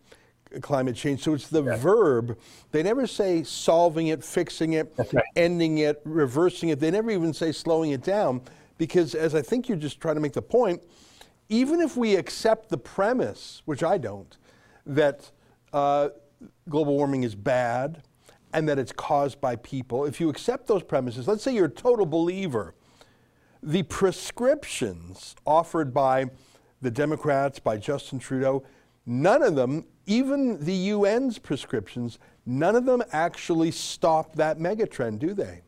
climate 0.60 0.96
change. 0.96 1.22
So 1.22 1.34
it's 1.34 1.48
the 1.48 1.62
yeah. 1.62 1.76
verb. 1.76 2.38
They 2.72 2.82
never 2.82 3.06
say 3.06 3.42
solving 3.44 4.08
it, 4.08 4.22
fixing 4.24 4.74
it, 4.74 4.92
right. 4.98 5.24
ending 5.36 5.78
it, 5.78 6.00
reversing 6.04 6.70
it. 6.70 6.80
They 6.80 6.90
never 6.90 7.10
even 7.10 7.32
say 7.32 7.52
slowing 7.52 7.92
it 7.92 8.02
down 8.02 8.42
because, 8.80 9.14
as 9.14 9.34
I 9.34 9.42
think 9.42 9.68
you're 9.68 9.76
just 9.76 10.00
trying 10.00 10.14
to 10.14 10.22
make 10.22 10.32
the 10.32 10.40
point, 10.40 10.82
even 11.50 11.82
if 11.82 11.98
we 11.98 12.16
accept 12.16 12.70
the 12.70 12.78
premise, 12.78 13.60
which 13.66 13.82
I 13.82 13.98
don't, 13.98 14.34
that 14.86 15.30
uh, 15.74 16.08
global 16.66 16.96
warming 16.96 17.22
is 17.22 17.34
bad 17.34 18.02
and 18.54 18.66
that 18.70 18.78
it's 18.78 18.90
caused 18.90 19.38
by 19.38 19.56
people, 19.56 20.06
if 20.06 20.18
you 20.18 20.30
accept 20.30 20.66
those 20.66 20.82
premises, 20.82 21.28
let's 21.28 21.42
say 21.42 21.52
you're 21.52 21.66
a 21.66 21.68
total 21.68 22.06
believer, 22.06 22.74
the 23.62 23.82
prescriptions 23.82 25.36
offered 25.44 25.92
by 25.92 26.30
the 26.80 26.90
Democrats, 26.90 27.58
by 27.58 27.76
Justin 27.76 28.18
Trudeau, 28.18 28.64
none 29.04 29.42
of 29.42 29.56
them, 29.56 29.84
even 30.06 30.58
the 30.64 30.92
UN's 30.92 31.38
prescriptions, 31.38 32.18
none 32.46 32.74
of 32.74 32.86
them 32.86 33.02
actually 33.12 33.72
stop 33.72 34.36
that 34.36 34.58
megatrend, 34.58 35.18
do 35.18 35.34
they? 35.34 35.60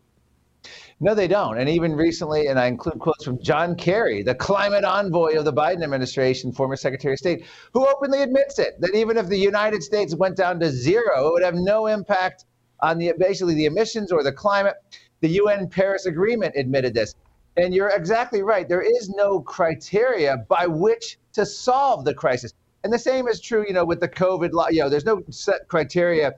No, 1.03 1.17
they 1.17 1.27
don't. 1.27 1.59
And 1.59 1.69
even 1.69 1.97
recently, 1.97 2.47
and 2.47 2.61
I 2.61 2.67
include 2.67 3.01
quotes 3.01 3.25
from 3.25 3.43
John 3.43 3.75
Kerry, 3.75 4.23
the 4.23 4.37
climate 4.37 4.85
envoy 4.85 5.37
of 5.37 5.45
the 5.45 5.53
Biden 5.53 5.83
administration, 5.83 6.53
former 6.53 6.77
Secretary 6.77 7.15
of 7.15 7.19
State, 7.19 7.45
who 7.75 7.85
openly 7.88 8.23
admits 8.23 8.61
it 8.61 8.81
that 8.81 8.95
even 8.95 9.17
if 9.17 9.27
the 9.27 9.37
United 9.37 9.83
States 9.83 10.15
went 10.15 10.37
down 10.37 10.61
to 10.61 10.71
zero, 10.71 11.27
it 11.27 11.33
would 11.33 11.43
have 11.43 11.57
no 11.57 11.88
impact 11.88 12.45
on 12.83 12.99
the 12.99 13.12
basically 13.19 13.55
the 13.55 13.65
emissions 13.65 14.12
or 14.12 14.23
the 14.23 14.31
climate. 14.31 14.77
The 15.23 15.29
UN 15.31 15.69
Paris 15.69 16.07
Agreement 16.07 16.55
admitted 16.57 16.95
this. 16.95 17.17
And 17.57 17.75
you're 17.75 17.88
exactly 17.88 18.45
right. 18.45 18.69
There 18.69 18.81
is 18.81 19.11
no 19.11 19.41
criteria 19.41 20.37
by 20.49 20.69
which 20.69 21.19
to 21.33 21.45
solve 21.45 22.05
the 22.05 22.15
crisis. 22.15 22.53
And 22.85 22.93
the 22.93 22.99
same 22.99 23.27
is 23.27 23.41
true, 23.41 23.65
you 23.67 23.75
know, 23.75 23.85
with 23.85 23.99
the 23.99 24.09
COVID, 24.09 24.53
you 24.73 24.83
know, 24.83 24.88
there's 24.88 25.05
no 25.05 25.25
set 25.31 25.67
criteria. 25.67 26.35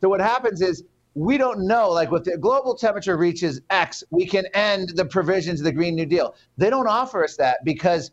So 0.00 0.08
what 0.08 0.20
happens 0.20 0.60
is 0.60 0.82
we 1.14 1.38
don't 1.38 1.66
know, 1.66 1.90
like, 1.90 2.12
if 2.12 2.24
the 2.24 2.38
global 2.38 2.74
temperature 2.74 3.16
reaches 3.16 3.60
X, 3.70 4.04
we 4.10 4.26
can 4.26 4.46
end 4.54 4.90
the 4.94 5.04
provisions 5.04 5.60
of 5.60 5.64
the 5.64 5.72
Green 5.72 5.94
New 5.94 6.06
Deal. 6.06 6.34
They 6.56 6.70
don't 6.70 6.86
offer 6.86 7.24
us 7.24 7.36
that 7.36 7.64
because 7.64 8.12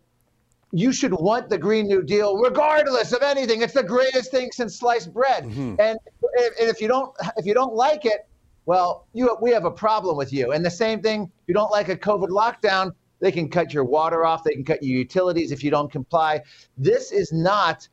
you 0.72 0.92
should 0.92 1.14
want 1.14 1.50
the 1.50 1.58
Green 1.58 1.88
New 1.88 2.04
Deal 2.04 2.38
regardless 2.38 3.14
of 3.14 3.22
anything. 3.22 3.62
It's 3.62 3.74
the 3.74 3.84
greatest 3.84 4.32
thing 4.32 4.52
since 4.52 4.78
sliced 4.78 5.14
bread. 5.14 5.46
Mm-hmm. 5.46 5.76
And, 5.80 5.98
and 6.10 6.54
if 6.58 6.82
you 6.82 6.88
don't 6.88 7.16
if 7.38 7.46
you 7.46 7.54
don't 7.54 7.74
like 7.74 8.06
it, 8.06 8.28
well, 8.66 9.08
you 9.14 9.38
we 9.42 9.52
have 9.52 9.66
a 9.66 9.72
problem 9.72 10.18
with 10.18 10.34
you. 10.34 10.52
And 10.52 10.66
the 10.66 10.72
same 10.72 11.02
thing, 11.02 11.24
if 11.24 11.48
you 11.48 11.54
don't 11.54 11.72
like 11.72 11.90
a 11.90 11.96
COVID 11.96 12.30
lockdown, 12.30 12.92
they 13.22 13.32
can 13.32 13.48
cut 13.48 13.74
your 13.74 13.86
water 13.86 14.26
off, 14.26 14.44
they 14.44 14.52
can 14.52 14.66
cut 14.66 14.84
your 14.84 14.98
utilities 14.98 15.52
if 15.52 15.64
you 15.64 15.72
don't 15.72 15.92
comply. 15.92 16.42
This 16.78 17.12
is 17.12 17.32
not 17.32 17.88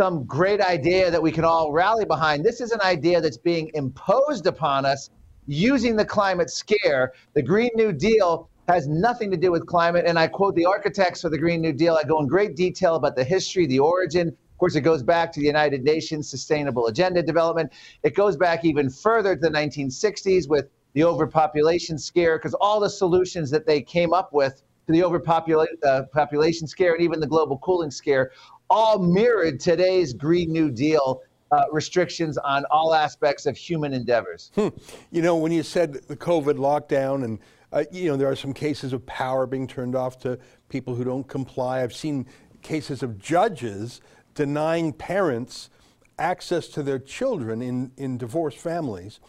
some 0.00 0.24
great 0.24 0.62
idea 0.62 1.10
that 1.10 1.22
we 1.22 1.30
can 1.30 1.44
all 1.44 1.72
rally 1.72 2.06
behind. 2.06 2.42
This 2.42 2.62
is 2.62 2.72
an 2.72 2.80
idea 2.80 3.20
that's 3.20 3.36
being 3.36 3.70
imposed 3.74 4.46
upon 4.46 4.86
us 4.86 5.10
using 5.46 5.94
the 5.94 6.06
climate 6.06 6.48
scare. 6.48 7.12
The 7.34 7.42
Green 7.42 7.68
New 7.74 7.92
Deal 7.92 8.48
has 8.66 8.88
nothing 8.88 9.30
to 9.30 9.36
do 9.36 9.52
with 9.52 9.66
climate. 9.66 10.06
And 10.06 10.18
I 10.18 10.26
quote 10.26 10.54
the 10.54 10.64
architects 10.64 11.20
for 11.20 11.28
the 11.28 11.36
Green 11.36 11.60
New 11.60 11.74
Deal. 11.74 11.98
I 12.02 12.08
go 12.08 12.18
in 12.18 12.28
great 12.28 12.56
detail 12.56 12.94
about 12.94 13.14
the 13.14 13.22
history, 13.22 13.66
the 13.66 13.78
origin. 13.78 14.28
Of 14.28 14.58
course, 14.58 14.74
it 14.74 14.80
goes 14.80 15.02
back 15.02 15.32
to 15.32 15.40
the 15.40 15.44
United 15.44 15.84
Nations 15.84 16.30
Sustainable 16.30 16.86
Agenda 16.86 17.22
Development. 17.22 17.70
It 18.02 18.14
goes 18.14 18.38
back 18.38 18.64
even 18.64 18.88
further 18.88 19.34
to 19.34 19.40
the 19.42 19.50
1960s 19.50 20.48
with 20.48 20.70
the 20.94 21.04
overpopulation 21.04 21.98
scare, 21.98 22.38
because 22.38 22.54
all 22.54 22.80
the 22.80 22.88
solutions 22.88 23.50
that 23.50 23.66
they 23.66 23.82
came 23.82 24.14
up 24.14 24.32
with 24.32 24.62
to 24.86 24.92
the 24.94 25.04
overpopulation 25.04 26.64
uh, 26.64 26.66
scare 26.66 26.94
and 26.94 27.02
even 27.02 27.20
the 27.20 27.26
global 27.26 27.58
cooling 27.58 27.90
scare 27.90 28.30
all 28.70 28.98
mirrored 28.98 29.60
today's 29.60 30.14
Green 30.14 30.50
New 30.52 30.70
Deal 30.70 31.20
uh, 31.50 31.64
restrictions 31.72 32.38
on 32.38 32.64
all 32.70 32.94
aspects 32.94 33.44
of 33.46 33.56
human 33.56 33.92
endeavors. 33.92 34.52
Hmm. 34.54 34.68
You 35.10 35.22
know, 35.22 35.36
when 35.36 35.50
you 35.52 35.64
said 35.64 35.94
the 35.94 36.16
COVID 36.16 36.54
lockdown, 36.54 37.24
and 37.24 37.40
uh, 37.72 37.84
you 37.90 38.10
know, 38.10 38.16
there 38.16 38.30
are 38.30 38.36
some 38.36 38.54
cases 38.54 38.92
of 38.92 39.04
power 39.06 39.46
being 39.46 39.66
turned 39.66 39.96
off 39.96 40.18
to 40.20 40.38
people 40.68 40.94
who 40.94 41.04
don't 41.04 41.26
comply. 41.26 41.82
I've 41.82 41.94
seen 41.94 42.26
cases 42.62 43.02
of 43.02 43.18
judges 43.18 44.00
denying 44.34 44.92
parents 44.92 45.70
access 46.18 46.68
to 46.68 46.82
their 46.82 46.98
children 46.98 47.62
in, 47.62 47.90
in 47.96 48.16
divorced 48.18 48.58
families 48.58 49.20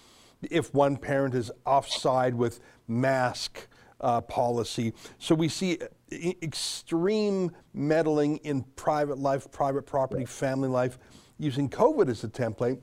if 0.49 0.73
one 0.73 0.97
parent 0.97 1.33
is 1.35 1.51
offside 1.65 2.35
with 2.35 2.59
mask 2.87 3.67
uh, 4.01 4.21
policy. 4.21 4.93
So 5.17 5.33
we 5.35 5.47
see 5.47 5.79
extreme 6.11 7.51
meddling 7.73 8.37
in 8.37 8.63
private 8.75 9.17
life, 9.17 9.49
private 9.51 9.85
property, 9.85 10.25
family 10.25 10.67
life, 10.67 10.97
using 11.37 11.69
COVID 11.69 12.09
as 12.09 12.23
a 12.23 12.27
template. 12.27 12.81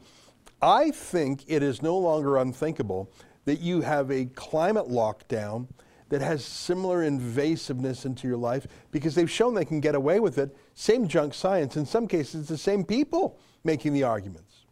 I 0.60 0.90
think 0.90 1.44
it 1.46 1.62
is 1.62 1.82
no 1.82 1.96
longer 1.96 2.38
unthinkable 2.38 3.12
that 3.44 3.60
you 3.60 3.80
have 3.80 4.10
a 4.10 4.26
climate 4.26 4.88
lockdown 4.88 5.68
that 6.08 6.20
has 6.20 6.44
similar 6.44 7.08
invasiveness 7.08 8.06
into 8.06 8.26
your 8.26 8.36
life 8.36 8.66
because 8.90 9.14
they've 9.14 9.30
shown 9.30 9.54
they 9.54 9.64
can 9.64 9.80
get 9.80 9.94
away 9.94 10.20
with 10.20 10.38
it. 10.38 10.56
Same 10.74 11.06
junk 11.06 11.34
science. 11.34 11.76
In 11.76 11.84
some 11.84 12.08
cases, 12.08 12.40
it's 12.40 12.48
the 12.48 12.58
same 12.58 12.82
people 12.84 13.38
making 13.64 13.92
the 13.92 14.02
arguments. 14.02 14.64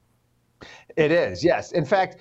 It 0.96 1.12
is, 1.12 1.44
yes. 1.44 1.72
In 1.72 1.85
fact, 1.85 2.16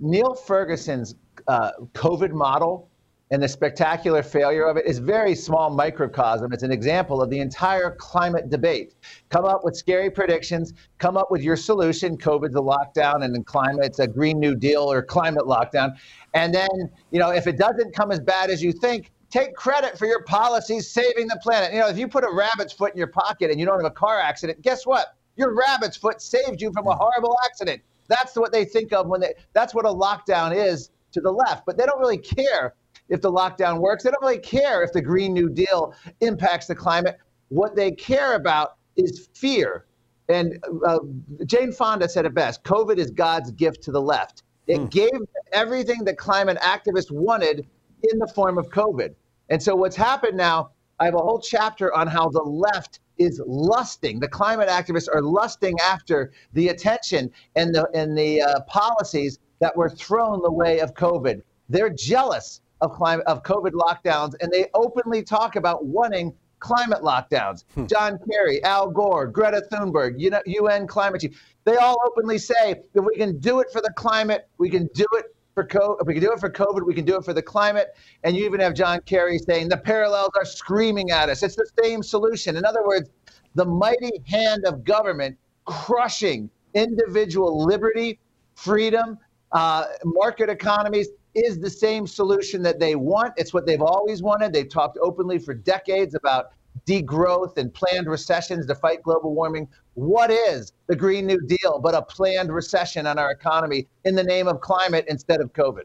Neil 0.00 0.34
Ferguson's 0.34 1.14
uh, 1.46 1.70
COVID 1.94 2.32
model 2.32 2.90
and 3.30 3.42
the 3.42 3.48
spectacular 3.48 4.22
failure 4.22 4.66
of 4.66 4.76
it 4.76 4.86
is 4.86 4.98
very 4.98 5.34
small 5.34 5.70
microcosm. 5.70 6.52
It's 6.52 6.62
an 6.62 6.70
example 6.70 7.20
of 7.20 7.28
the 7.28 7.40
entire 7.40 7.90
climate 7.90 8.50
debate. 8.50 8.94
Come 9.30 9.44
up 9.44 9.64
with 9.64 9.76
scary 9.76 10.10
predictions, 10.10 10.74
come 10.98 11.16
up 11.16 11.30
with 11.30 11.42
your 11.42 11.56
solution. 11.56 12.16
COVID's 12.16 12.54
a 12.54 12.60
lockdown, 12.60 13.24
and 13.24 13.34
in 13.34 13.42
climate, 13.42 13.84
it's 13.84 13.98
a 13.98 14.06
Green 14.06 14.38
New 14.38 14.54
Deal 14.54 14.90
or 14.90 15.02
climate 15.02 15.44
lockdown. 15.44 15.96
And 16.34 16.54
then, 16.54 16.68
you 17.10 17.18
know, 17.18 17.30
if 17.30 17.46
it 17.46 17.58
doesn't 17.58 17.94
come 17.94 18.12
as 18.12 18.20
bad 18.20 18.50
as 18.50 18.62
you 18.62 18.72
think, 18.72 19.10
take 19.30 19.56
credit 19.56 19.98
for 19.98 20.06
your 20.06 20.22
policies 20.22 20.88
saving 20.88 21.26
the 21.26 21.38
planet. 21.42 21.72
You 21.72 21.80
know, 21.80 21.88
if 21.88 21.98
you 21.98 22.06
put 22.06 22.22
a 22.22 22.32
rabbit's 22.32 22.72
foot 22.72 22.92
in 22.92 22.98
your 22.98 23.08
pocket 23.08 23.50
and 23.50 23.58
you 23.58 23.66
don't 23.66 23.82
have 23.82 23.90
a 23.90 23.94
car 23.94 24.20
accident, 24.20 24.62
guess 24.62 24.86
what? 24.86 25.16
Your 25.34 25.54
rabbit's 25.54 25.96
foot 25.96 26.22
saved 26.22 26.62
you 26.62 26.72
from 26.72 26.86
a 26.86 26.94
horrible 26.94 27.36
accident. 27.44 27.82
That's 28.08 28.36
what 28.36 28.52
they 28.52 28.64
think 28.64 28.92
of 28.92 29.08
when 29.08 29.20
they, 29.20 29.34
that's 29.52 29.74
what 29.74 29.84
a 29.84 29.88
lockdown 29.88 30.54
is 30.54 30.90
to 31.12 31.20
the 31.20 31.30
left. 31.30 31.66
But 31.66 31.76
they 31.76 31.84
don't 31.84 31.98
really 31.98 32.18
care 32.18 32.74
if 33.08 33.20
the 33.20 33.30
lockdown 33.30 33.80
works. 33.80 34.04
They 34.04 34.10
don't 34.10 34.22
really 34.22 34.38
care 34.38 34.82
if 34.82 34.92
the 34.92 35.02
Green 35.02 35.32
New 35.32 35.48
Deal 35.48 35.94
impacts 36.20 36.66
the 36.66 36.74
climate. 36.74 37.18
What 37.48 37.76
they 37.76 37.92
care 37.92 38.34
about 38.34 38.76
is 38.96 39.28
fear. 39.34 39.86
And 40.28 40.62
uh, 40.86 40.98
Jane 41.44 41.72
Fonda 41.72 42.08
said 42.08 42.26
it 42.26 42.34
best 42.34 42.64
COVID 42.64 42.98
is 42.98 43.10
God's 43.10 43.52
gift 43.52 43.82
to 43.84 43.92
the 43.92 44.02
left. 44.02 44.42
It 44.66 44.78
hmm. 44.78 44.86
gave 44.86 45.20
everything 45.52 46.04
that 46.04 46.18
climate 46.18 46.58
activists 46.60 47.10
wanted 47.10 47.66
in 48.10 48.18
the 48.18 48.26
form 48.26 48.58
of 48.58 48.68
COVID. 48.70 49.14
And 49.48 49.62
so 49.62 49.76
what's 49.76 49.94
happened 49.94 50.36
now 50.36 50.70
I 50.98 51.04
have 51.04 51.14
a 51.14 51.18
whole 51.18 51.40
chapter 51.40 51.94
on 51.94 52.06
how 52.06 52.28
the 52.28 52.42
left 52.42 53.00
is 53.18 53.40
lusting. 53.46 54.18
The 54.18 54.28
climate 54.28 54.68
activists 54.68 55.08
are 55.12 55.22
lusting 55.22 55.74
after 55.80 56.32
the 56.52 56.68
attention 56.68 57.30
and 57.54 57.74
the 57.74 57.88
and 57.94 58.16
the 58.16 58.42
uh, 58.42 58.60
policies 58.62 59.38
that 59.58 59.76
were 59.76 59.90
thrown 59.90 60.42
the 60.42 60.50
way 60.50 60.80
of 60.80 60.94
COVID. 60.94 61.42
They're 61.68 61.90
jealous 61.90 62.60
of 62.80 62.92
climate 62.92 63.26
of 63.26 63.42
COVID 63.42 63.72
lockdowns, 63.72 64.34
and 64.40 64.52
they 64.52 64.66
openly 64.74 65.22
talk 65.22 65.56
about 65.56 65.84
wanting 65.86 66.34
climate 66.58 67.02
lockdowns. 67.02 67.64
Hmm. 67.74 67.86
John 67.86 68.18
Kerry, 68.30 68.62
Al 68.64 68.90
Gore, 68.90 69.26
Greta 69.26 69.62
Thunberg, 69.70 70.14
you 70.18 70.30
know, 70.30 70.40
UN 70.46 70.86
climate 70.86 71.20
chief. 71.20 71.40
They 71.64 71.76
all 71.76 71.96
openly 72.06 72.38
say 72.38 72.82
if 72.94 73.04
we 73.04 73.16
can 73.16 73.38
do 73.38 73.60
it 73.60 73.68
for 73.72 73.80
the 73.80 73.92
climate, 73.96 74.48
we 74.58 74.70
can 74.70 74.88
do 74.94 75.06
it 75.14 75.26
for 75.54 75.66
COVID. 75.66 76.06
We 76.06 76.14
can 76.14 76.22
do 76.22 76.32
it 76.32 76.38
for 76.38 76.50
COVID, 76.50 76.86
we 76.86 76.94
can 76.94 77.04
do 77.04 77.16
it 77.16 77.24
for 77.24 77.32
the 77.32 77.42
climate. 77.42 77.96
And 78.24 78.36
you 78.36 78.44
even 78.44 78.60
have 78.60 78.74
John 78.74 79.00
Kerry 79.06 79.38
saying 79.38 79.68
the 79.68 79.76
parallels 79.76 80.30
are 80.36 80.44
screaming 80.44 81.10
at 81.10 81.28
us. 81.28 81.42
It's 81.42 81.56
the 81.56 81.68
same 81.82 82.02
solution. 82.02 82.56
In 82.56 82.64
other 82.64 82.86
words, 82.86 83.10
the 83.54 83.64
mighty 83.64 84.22
hand 84.26 84.64
of 84.66 84.84
government 84.84 85.36
crushing 85.64 86.50
individual 86.74 87.64
liberty, 87.64 88.18
freedom, 88.54 89.18
uh, 89.52 89.84
market 90.04 90.50
economies 90.50 91.08
is 91.36 91.60
the 91.60 91.70
same 91.70 92.06
solution 92.06 92.62
that 92.62 92.80
they 92.80 92.94
want. 92.96 93.34
It's 93.36 93.52
what 93.52 93.66
they've 93.66 93.82
always 93.82 94.22
wanted. 94.22 94.52
They've 94.52 94.68
talked 94.68 94.98
openly 95.02 95.38
for 95.38 95.54
decades 95.54 96.14
about 96.14 96.46
degrowth 96.86 97.58
and 97.58 97.72
planned 97.72 98.06
recessions 98.06 98.66
to 98.66 98.74
fight 98.74 99.02
global 99.02 99.34
warming. 99.34 99.68
What 99.94 100.30
is 100.30 100.72
the 100.86 100.96
Green 100.96 101.26
New 101.26 101.40
Deal 101.40 101.78
but 101.78 101.94
a 101.94 102.02
planned 102.02 102.52
recession 102.52 103.06
on 103.06 103.18
our 103.18 103.30
economy 103.30 103.86
in 104.04 104.14
the 104.14 104.24
name 104.24 104.48
of 104.48 104.60
climate 104.60 105.04
instead 105.08 105.40
of 105.40 105.52
COVID? 105.52 105.84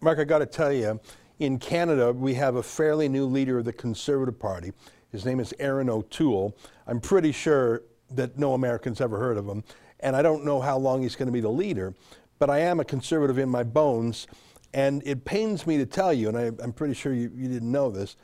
Marc, 0.00 0.18
I 0.18 0.24
got 0.24 0.38
to 0.38 0.46
tell 0.46 0.72
you, 0.72 1.00
in 1.38 1.58
Canada, 1.58 2.12
we 2.12 2.34
have 2.34 2.56
a 2.56 2.62
fairly 2.62 3.08
new 3.08 3.26
leader 3.26 3.58
of 3.58 3.64
the 3.64 3.72
Conservative 3.72 4.38
Party. 4.38 4.72
His 5.10 5.24
name 5.24 5.40
is 5.40 5.54
Erin 5.58 5.90
O'Toole. 5.90 6.56
I'm 6.86 7.00
pretty 7.00 7.32
sure 7.32 7.82
that 8.10 8.38
no 8.38 8.54
Americans 8.54 9.00
ever 9.00 9.18
heard 9.18 9.36
of 9.36 9.46
him, 9.46 9.64
and 10.00 10.14
I 10.16 10.22
don't 10.22 10.44
know 10.44 10.60
how 10.60 10.78
long 10.78 11.02
he's 11.02 11.16
going 11.16 11.26
to 11.26 11.32
be 11.32 11.40
the 11.40 11.50
leader, 11.50 11.94
but 12.38 12.50
I 12.50 12.58
am 12.60 12.80
a 12.80 12.84
conservative 12.84 13.38
in 13.38 13.48
my 13.48 13.62
bones. 13.62 14.26
And 14.74 15.02
it 15.04 15.24
pains 15.24 15.66
me 15.66 15.78
to 15.78 15.86
tell 15.86 16.12
you, 16.12 16.28
and 16.28 16.36
I, 16.36 16.62
am 16.62 16.72
pretty 16.72 16.94
sure 16.94 17.12
you, 17.12 17.30
you 17.34 17.48
didn't 17.48 17.70
know 17.70 17.90
this, 17.90 18.16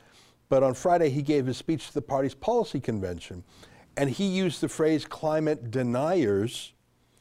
but 0.49 0.63
on 0.63 0.73
Friday 0.73 1.09
he 1.09 1.21
gave 1.21 1.45
his 1.45 1.57
speech 1.57 1.87
to 1.87 1.93
the 1.93 2.01
party's 2.01 2.33
policy 2.33 2.79
convention. 2.79 3.43
And 3.97 4.09
he 4.09 4.25
used 4.25 4.61
the 4.61 4.69
phrase 4.69 5.05
climate 5.05 5.71
deniers. 5.71 6.73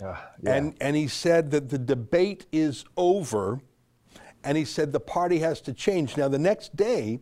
Uh, 0.02 0.16
yeah. 0.42 0.54
and, 0.54 0.74
and 0.80 0.96
he 0.96 1.08
said 1.08 1.50
that 1.50 1.68
the 1.68 1.78
debate 1.78 2.46
is 2.52 2.84
over. 2.96 3.60
And 4.44 4.56
he 4.56 4.64
said 4.64 4.92
the 4.92 5.00
party 5.00 5.40
has 5.40 5.60
to 5.62 5.72
change. 5.72 6.16
Now, 6.16 6.28
the 6.28 6.38
next 6.38 6.74
day, 6.76 7.20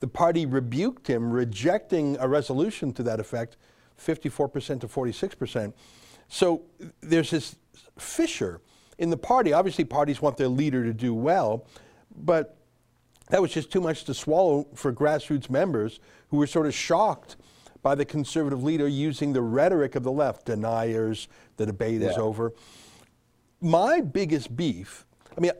the 0.00 0.08
party 0.08 0.44
rebuked 0.44 1.06
him, 1.06 1.30
rejecting 1.30 2.16
a 2.20 2.28
resolution 2.28 2.92
to 2.94 3.02
that 3.04 3.20
effect 3.20 3.56
54% 3.98 4.80
to 4.80 4.88
46%. 4.88 5.72
So 6.28 6.62
there's 7.00 7.30
this 7.30 7.56
fissure 7.98 8.60
in 8.98 9.10
the 9.10 9.16
party, 9.16 9.52
obviously 9.52 9.84
parties 9.84 10.22
want 10.22 10.36
their 10.36 10.48
leader 10.48 10.84
to 10.84 10.92
do 10.92 11.14
well, 11.14 11.66
but 12.16 12.56
that 13.28 13.42
was 13.42 13.52
just 13.52 13.70
too 13.70 13.80
much 13.80 14.04
to 14.04 14.14
swallow 14.14 14.66
for 14.74 14.92
grassroots 14.92 15.50
members 15.50 16.00
who 16.28 16.36
were 16.36 16.46
sort 16.46 16.66
of 16.66 16.74
shocked 16.74 17.36
by 17.82 17.94
the 17.94 18.04
conservative 18.04 18.62
leader 18.62 18.88
using 18.88 19.32
the 19.32 19.42
rhetoric 19.42 19.94
of 19.94 20.02
the 20.02 20.12
left, 20.12 20.46
deniers, 20.46 21.28
the 21.56 21.66
debate 21.66 22.00
yeah. 22.00 22.10
is 22.10 22.16
over. 22.16 22.52
My 23.60 24.00
biggest 24.00 24.56
beef, 24.56 25.06
I 25.36 25.40
mean, 25.40 25.52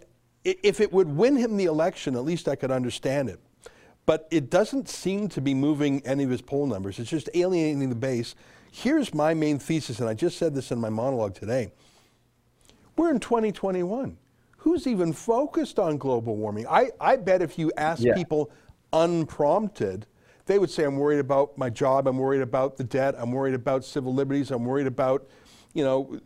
if 0.44 0.80
it 0.80 0.92
would 0.92 1.08
win 1.08 1.36
him 1.36 1.56
the 1.56 1.64
election, 1.64 2.14
at 2.14 2.24
least 2.24 2.48
I 2.48 2.56
could 2.56 2.70
understand 2.70 3.28
it. 3.28 3.40
But 4.06 4.28
it 4.30 4.50
doesn't 4.50 4.88
seem 4.88 5.28
to 5.30 5.40
be 5.40 5.52
moving 5.52 6.04
any 6.06 6.22
of 6.22 6.30
his 6.30 6.40
poll 6.40 6.66
numbers. 6.66 6.98
It's 7.00 7.10
just 7.10 7.28
alienating 7.34 7.88
the 7.88 7.96
base. 7.96 8.36
Here's 8.70 9.12
my 9.12 9.34
main 9.34 9.58
thesis, 9.58 9.98
and 9.98 10.08
I 10.08 10.14
just 10.14 10.38
said 10.38 10.54
this 10.54 10.70
in 10.70 10.78
my 10.78 10.90
monologue 10.90 11.34
today. 11.34 11.72
We're 12.96 13.10
in 13.10 13.20
2021. 13.20 14.16
Who's 14.58 14.86
even 14.86 15.12
focused 15.12 15.78
on 15.78 15.98
global 15.98 16.36
warming? 16.36 16.66
I, 16.66 16.90
I 17.00 17.16
bet 17.16 17.42
if 17.42 17.58
you 17.58 17.70
ask 17.76 18.02
yeah. 18.02 18.14
people 18.14 18.50
unprompted, 18.92 20.06
they 20.46 20.58
would 20.58 20.70
say, 20.70 20.84
I'm 20.84 20.96
worried 20.96 21.20
about 21.20 21.56
my 21.58 21.70
job, 21.70 22.06
I'm 22.06 22.18
worried 22.18 22.40
about 22.40 22.76
the 22.76 22.84
debt, 22.84 23.14
I'm 23.18 23.32
worried 23.32 23.54
about 23.54 23.84
civil 23.84 24.14
liberties, 24.14 24.50
I'm 24.50 24.64
worried 24.64 24.86
about, 24.86 25.28
you 25.74 25.84
know, 25.84 26.18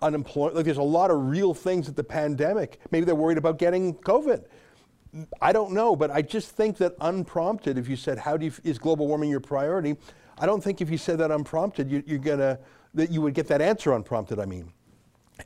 unemployment. 0.00 0.56
Like 0.56 0.64
there's 0.64 0.76
a 0.78 0.82
lot 0.82 1.10
of 1.10 1.28
real 1.28 1.54
things 1.54 1.88
at 1.88 1.96
the 1.96 2.04
pandemic. 2.04 2.78
Maybe 2.90 3.04
they're 3.04 3.14
worried 3.14 3.38
about 3.38 3.58
getting 3.58 3.94
COVID. 3.94 4.44
I 5.40 5.52
don't 5.52 5.72
know, 5.72 5.94
but 5.94 6.10
I 6.10 6.22
just 6.22 6.50
think 6.50 6.78
that 6.78 6.94
unprompted, 7.00 7.78
if 7.78 7.88
you 7.88 7.94
said, 7.94 8.18
"How 8.18 8.36
do 8.36 8.46
you, 8.46 8.52
is 8.64 8.78
global 8.78 9.06
warming 9.06 9.30
your 9.30 9.40
priority?" 9.40 9.96
I 10.38 10.46
don't 10.46 10.62
think 10.62 10.80
if 10.80 10.90
you 10.90 10.98
said 10.98 11.18
that 11.18 11.30
unprompted, 11.30 11.88
you, 11.88 12.02
are 12.16 12.18
gonna 12.18 12.58
that 12.94 13.12
you 13.12 13.22
would 13.22 13.34
get 13.34 13.46
that 13.48 13.62
answer 13.62 13.92
unprompted. 13.92 14.40
I 14.40 14.46
mean. 14.46 14.72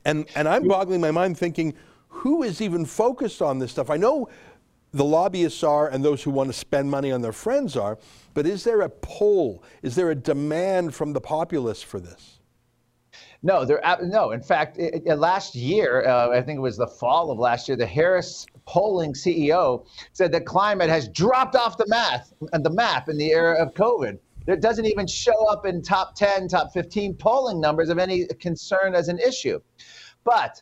And, 0.05 0.27
and 0.35 0.47
I'm 0.47 0.67
boggling 0.67 1.01
my 1.01 1.11
mind 1.11 1.37
thinking, 1.37 1.73
who 2.07 2.43
is 2.43 2.61
even 2.61 2.85
focused 2.85 3.41
on 3.41 3.59
this 3.59 3.71
stuff? 3.71 3.89
I 3.89 3.97
know 3.97 4.29
the 4.91 5.05
lobbyists 5.05 5.63
are 5.63 5.87
and 5.87 6.03
those 6.03 6.23
who 6.23 6.31
want 6.31 6.49
to 6.49 6.53
spend 6.53 6.89
money 6.89 7.11
on 7.11 7.21
their 7.21 7.31
friends 7.31 7.77
are, 7.77 7.97
but 8.33 8.45
is 8.45 8.63
there 8.63 8.81
a 8.81 8.89
poll? 8.89 9.63
Is 9.83 9.95
there 9.95 10.09
a 10.11 10.15
demand 10.15 10.95
from 10.95 11.13
the 11.13 11.21
populace 11.21 11.81
for 11.81 11.99
this? 11.99 12.39
No, 13.41 13.63
there 13.63 13.81
no. 14.03 14.31
In 14.31 14.41
fact, 14.41 14.77
it, 14.77 15.03
it, 15.05 15.15
last 15.15 15.55
year, 15.55 16.05
uh, 16.05 16.29
I 16.29 16.41
think 16.41 16.57
it 16.57 16.61
was 16.61 16.75
the 16.75 16.87
fall 16.87 17.31
of 17.31 17.39
last 17.39 17.69
year, 17.69 17.77
the 17.77 17.85
Harris 17.85 18.45
polling 18.65 19.13
CEO 19.13 19.85
said 20.11 20.31
that 20.33 20.45
climate 20.45 20.89
has 20.89 21.07
dropped 21.07 21.55
off 21.55 21.77
the 21.77 21.87
math 21.87 22.33
and 22.51 22.65
the 22.65 22.69
map 22.69 23.07
in 23.07 23.17
the 23.17 23.31
era 23.31 23.55
of 23.55 23.73
COVID. 23.73 24.19
It 24.49 24.61
doesn't 24.61 24.85
even 24.85 25.07
show 25.07 25.47
up 25.47 25.65
in 25.65 25.81
top 25.81 26.15
10, 26.15 26.47
top 26.47 26.73
15 26.73 27.15
polling 27.15 27.61
numbers 27.61 27.89
of 27.89 27.99
any 27.99 28.25
concern 28.39 28.95
as 28.95 29.07
an 29.07 29.19
issue. 29.19 29.59
But 30.23 30.61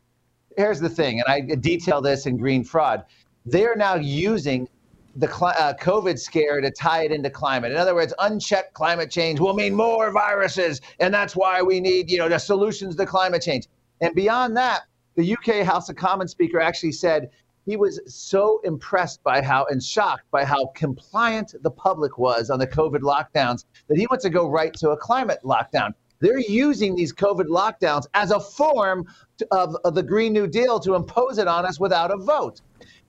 here's 0.58 0.80
the 0.80 0.90
thing, 0.90 1.22
and 1.22 1.28
I 1.28 1.56
detail 1.56 2.02
this 2.02 2.26
in 2.26 2.38
Green 2.38 2.64
Fraud. 2.64 3.06
They 3.46 3.66
are 3.66 3.76
now 3.76 3.96
using 3.96 4.68
the 5.16 5.28
uh, 5.28 5.74
COVID 5.74 6.20
scare 6.20 6.62
to 6.62 6.70
tie 6.70 7.04
it 7.04 7.12
into 7.12 7.30
climate. 7.30 7.72
In 7.72 7.78
other 7.78 7.96
words, 7.96 8.14
unchecked 8.20 8.74
climate 8.74 9.10
change 9.10 9.40
will 9.40 9.56
mean 9.56 9.74
more 9.74 10.12
viruses, 10.12 10.80
and 11.00 11.14
that's 11.14 11.36
why 11.36 11.62
we 11.62 11.80
need, 11.80 12.12
you 12.12 12.18
know, 12.18 12.30
the 12.30 12.38
solutions 12.38 12.96
to 12.98 13.06
climate 13.06 13.42
change. 13.42 13.68
And 14.02 14.14
beyond 14.14 14.56
that, 14.58 14.82
the 15.16 15.34
UK 15.34 15.66
House 15.66 15.90
of 15.90 15.96
Commons 15.96 16.32
Speaker 16.32 16.60
actually 16.60 16.92
said 16.92 17.32
he 17.68 17.76
was 17.76 18.00
so 18.08 18.62
impressed 18.64 19.22
by 19.24 19.42
how 19.42 19.66
and 19.66 19.84
shocked 19.84 20.24
by 20.32 20.46
how 20.46 20.68
compliant 20.68 21.54
the 21.62 21.70
public 21.70 22.18
was 22.18 22.50
on 22.50 22.60
the 22.60 22.66
COVID 22.66 23.02
lockdowns 23.02 23.66
that 23.90 23.98
he 23.98 24.08
wants 24.08 24.24
to 24.24 24.30
go 24.30 24.50
right 24.50 24.74
to 24.76 24.92
a 24.92 24.98
climate 24.98 25.40
lockdown. 25.44 25.94
They're 26.20 26.40
using 26.40 26.96
these 26.96 27.14
COVID 27.14 27.48
lockdowns 27.48 28.08
as 28.14 28.32
a 28.32 28.40
form 28.40 29.06
of, 29.52 29.76
of 29.84 29.96
the 29.96 30.02
Green 30.02 30.32
New 30.32 30.48
Deal 30.48 30.80
to 30.80 30.96
impose 30.96 31.38
it 31.38 31.48
on 31.48 31.66
us 31.66 31.78
without 31.78 32.10
a 32.10 32.18
vote. 32.18 32.62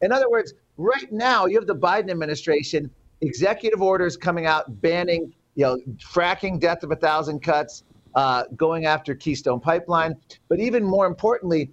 In 0.02 0.10
other 0.10 0.28
words, 0.28 0.52
right 0.76 1.10
now 1.12 1.46
you 1.46 1.56
have 1.56 1.68
the 1.68 1.76
Biden 1.76 2.10
administration 2.10 2.90
executive 3.20 3.80
orders 3.80 4.16
coming 4.16 4.46
out 4.46 4.80
banning, 4.82 5.32
you 5.54 5.64
know, 5.64 5.78
fracking, 5.98 6.58
death 6.58 6.82
of 6.82 6.90
a 6.90 6.96
thousand 6.96 7.40
cuts, 7.40 7.84
uh, 8.16 8.44
going 8.56 8.86
after 8.86 9.14
Keystone 9.14 9.60
Pipeline, 9.60 10.16
but 10.48 10.58
even 10.58 10.82
more 10.82 11.06
importantly, 11.06 11.70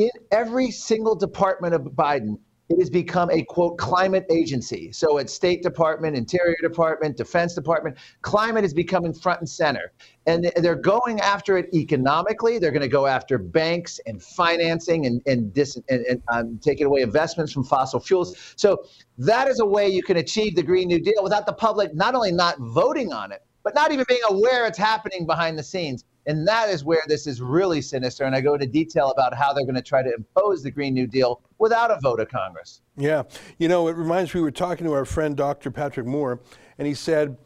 in 0.00 0.10
every 0.30 0.70
single 0.70 1.14
department 1.14 1.74
of 1.74 1.82
Biden, 1.82 2.38
it 2.70 2.78
has 2.78 2.88
become 2.88 3.30
a 3.30 3.42
quote 3.42 3.76
climate 3.76 4.24
agency. 4.30 4.92
So 4.92 5.18
it's 5.18 5.34
State 5.34 5.62
Department, 5.62 6.16
Interior 6.16 6.56
Department, 6.62 7.16
Defense 7.16 7.54
Department. 7.54 7.98
Climate 8.22 8.64
is 8.64 8.72
becoming 8.72 9.12
front 9.12 9.40
and 9.40 9.48
center. 9.48 9.92
And 10.26 10.52
they're 10.56 10.76
going 10.76 11.20
after 11.20 11.58
it 11.58 11.66
economically. 11.74 12.58
They're 12.58 12.70
going 12.70 12.80
to 12.80 12.88
go 12.88 13.06
after 13.06 13.36
banks 13.38 14.00
and 14.06 14.22
financing 14.22 15.04
and, 15.04 15.20
and, 15.26 15.52
dis, 15.52 15.76
and, 15.88 16.06
and 16.06 16.22
um, 16.28 16.60
taking 16.62 16.86
away 16.86 17.02
investments 17.02 17.52
from 17.52 17.64
fossil 17.64 17.98
fuels. 18.00 18.54
So 18.56 18.84
that 19.18 19.48
is 19.48 19.60
a 19.60 19.66
way 19.66 19.88
you 19.88 20.02
can 20.02 20.18
achieve 20.18 20.54
the 20.54 20.62
Green 20.62 20.86
New 20.86 21.00
Deal 21.00 21.22
without 21.22 21.44
the 21.44 21.52
public 21.52 21.92
not 21.94 22.14
only 22.14 22.30
not 22.30 22.56
voting 22.58 23.12
on 23.12 23.32
it, 23.32 23.42
but 23.64 23.74
not 23.74 23.92
even 23.92 24.06
being 24.08 24.22
aware 24.30 24.66
it's 24.66 24.78
happening 24.78 25.26
behind 25.26 25.58
the 25.58 25.62
scenes. 25.62 26.04
And 26.30 26.46
that 26.46 26.68
is 26.68 26.84
where 26.84 27.02
this 27.08 27.26
is 27.26 27.42
really 27.42 27.82
sinister. 27.82 28.24
And 28.24 28.36
I 28.36 28.40
go 28.40 28.54
into 28.54 28.66
detail 28.66 29.10
about 29.10 29.34
how 29.34 29.52
they're 29.52 29.64
going 29.64 29.74
to 29.74 29.82
try 29.82 30.00
to 30.00 30.14
impose 30.14 30.62
the 30.62 30.70
Green 30.70 30.94
New 30.94 31.08
Deal 31.08 31.42
without 31.58 31.90
a 31.90 31.98
vote 32.00 32.20
of 32.20 32.28
Congress. 32.28 32.82
Yeah. 32.96 33.24
You 33.58 33.66
know, 33.66 33.88
it 33.88 33.96
reminds 33.96 34.32
me, 34.32 34.40
we 34.40 34.44
were 34.44 34.52
talking 34.52 34.86
to 34.86 34.92
our 34.92 35.04
friend 35.04 35.36
Dr. 35.36 35.72
Patrick 35.72 36.06
Moore, 36.06 36.38
and 36.78 36.86
he 36.86 36.94
said, 36.94 37.36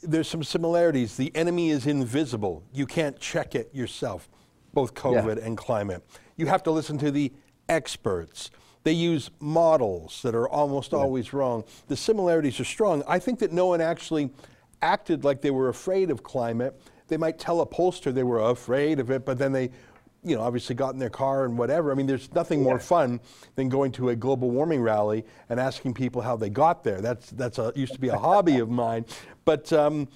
there's 0.00 0.28
some 0.28 0.42
similarities. 0.42 1.14
The 1.14 1.30
enemy 1.36 1.68
is 1.68 1.86
invisible. 1.86 2.64
You 2.72 2.86
can't 2.86 3.20
check 3.20 3.54
it 3.54 3.68
yourself, 3.74 4.30
both 4.72 4.94
COVID 4.94 5.36
yeah. 5.36 5.44
and 5.44 5.58
climate. 5.58 6.02
You 6.36 6.46
have 6.46 6.62
to 6.62 6.70
listen 6.70 6.96
to 6.98 7.10
the 7.10 7.34
experts. 7.68 8.50
They 8.82 8.92
use 8.92 9.30
models 9.40 10.22
that 10.22 10.34
are 10.34 10.48
almost 10.48 10.92
yeah. 10.92 11.00
always 11.00 11.34
wrong. 11.34 11.64
The 11.88 11.98
similarities 11.98 12.58
are 12.60 12.64
strong. 12.64 13.02
I 13.06 13.18
think 13.18 13.40
that 13.40 13.52
no 13.52 13.66
one 13.66 13.82
actually 13.82 14.30
acted 14.80 15.22
like 15.22 15.42
they 15.42 15.50
were 15.50 15.68
afraid 15.68 16.10
of 16.10 16.22
climate 16.22 16.80
they 17.12 17.18
might 17.18 17.38
tell 17.38 17.60
a 17.60 17.66
pollster 17.66 18.12
they 18.12 18.22
were 18.22 18.40
afraid 18.40 18.98
of 18.98 19.10
it, 19.10 19.26
but 19.26 19.36
then 19.36 19.52
they 19.52 19.70
you 20.24 20.36
know, 20.36 20.42
obviously 20.42 20.74
got 20.74 20.94
in 20.94 20.98
their 20.98 21.10
car 21.10 21.44
and 21.44 21.58
whatever. 21.58 21.90
I 21.90 21.94
mean, 21.94 22.06
there's 22.06 22.32
nothing 22.32 22.62
more 22.62 22.78
fun 22.78 23.20
than 23.56 23.68
going 23.68 23.92
to 23.92 24.10
a 24.10 24.16
global 24.16 24.50
warming 24.50 24.80
rally 24.80 25.24
and 25.48 25.58
asking 25.58 25.94
people 25.94 26.22
how 26.22 26.36
they 26.36 26.48
got 26.48 26.84
there. 26.84 27.00
That's 27.00 27.30
that's 27.30 27.58
a 27.58 27.72
used 27.74 27.92
to 27.94 28.00
be 28.00 28.08
a 28.08 28.16
hobby 28.16 28.60
of 28.60 28.70
mine, 28.70 29.04
but 29.44 29.72
um, 29.72 30.08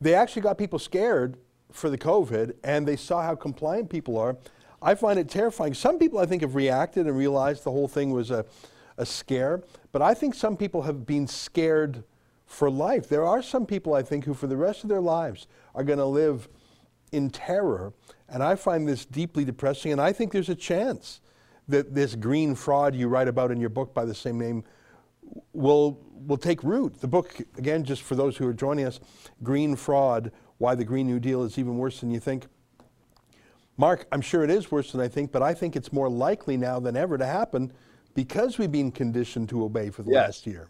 they 0.00 0.14
actually 0.14 0.42
got 0.42 0.58
people 0.58 0.78
scared 0.78 1.36
for 1.70 1.90
the 1.90 1.98
COVID, 1.98 2.54
and 2.64 2.88
they 2.88 2.96
saw 2.96 3.22
how 3.22 3.34
compliant 3.34 3.88
people 3.88 4.18
are. 4.18 4.36
I 4.80 4.94
find 4.94 5.18
it 5.18 5.28
terrifying. 5.28 5.74
Some 5.74 5.98
people, 5.98 6.18
I 6.18 6.26
think, 6.26 6.42
have 6.42 6.54
reacted 6.54 7.06
and 7.06 7.16
realized 7.16 7.62
the 7.62 7.70
whole 7.70 7.88
thing 7.88 8.10
was 8.10 8.30
a, 8.30 8.44
a 8.96 9.06
scare, 9.06 9.62
but 9.92 10.02
I 10.02 10.12
think 10.14 10.34
some 10.34 10.56
people 10.56 10.82
have 10.82 11.06
been 11.06 11.28
scared 11.28 12.02
for 12.52 12.70
life. 12.70 13.08
There 13.08 13.24
are 13.24 13.42
some 13.42 13.64
people, 13.64 13.94
I 13.94 14.02
think, 14.02 14.24
who 14.26 14.34
for 14.34 14.46
the 14.46 14.56
rest 14.56 14.82
of 14.82 14.90
their 14.90 15.00
lives 15.00 15.46
are 15.74 15.82
going 15.82 15.98
to 15.98 16.04
live 16.04 16.48
in 17.10 17.30
terror, 17.30 17.94
and 18.28 18.42
I 18.42 18.56
find 18.56 18.86
this 18.86 19.04
deeply 19.06 19.44
depressing, 19.44 19.92
and 19.92 20.00
I 20.00 20.12
think 20.12 20.32
there's 20.32 20.48
a 20.50 20.54
chance 20.54 21.20
that 21.68 21.94
this 21.94 22.14
green 22.14 22.54
fraud 22.54 22.94
you 22.94 23.08
write 23.08 23.28
about 23.28 23.50
in 23.50 23.60
your 23.60 23.70
book 23.70 23.94
by 23.94 24.04
the 24.04 24.14
same 24.14 24.38
name 24.38 24.64
will 25.52 25.98
will 26.26 26.36
take 26.36 26.62
root. 26.62 27.00
The 27.00 27.08
book, 27.08 27.40
again, 27.58 27.82
just 27.84 28.02
for 28.02 28.14
those 28.14 28.36
who 28.36 28.46
are 28.46 28.52
joining 28.52 28.84
us, 28.84 29.00
Green 29.42 29.74
Fraud, 29.74 30.30
Why 30.58 30.76
the 30.76 30.84
Green 30.84 31.06
New 31.08 31.18
Deal 31.18 31.42
is 31.42 31.58
Even 31.58 31.78
Worse 31.78 31.98
Than 32.00 32.12
You 32.12 32.20
Think. 32.20 32.46
Marc, 33.76 34.06
I'm 34.12 34.20
sure 34.20 34.44
it 34.44 34.50
is 34.50 34.70
worse 34.70 34.92
than 34.92 35.00
I 35.00 35.08
think, 35.08 35.32
but 35.32 35.42
I 35.42 35.52
think 35.52 35.74
it's 35.74 35.92
more 35.92 36.08
likely 36.08 36.56
now 36.56 36.78
than 36.78 36.96
ever 36.96 37.18
to 37.18 37.26
happen 37.26 37.72
because 38.14 38.56
we've 38.58 38.70
been 38.70 38.92
conditioned 38.92 39.48
to 39.48 39.64
obey 39.64 39.90
for 39.90 40.04
the 40.04 40.12
Yes. 40.12 40.26
last 40.26 40.46
year. 40.46 40.68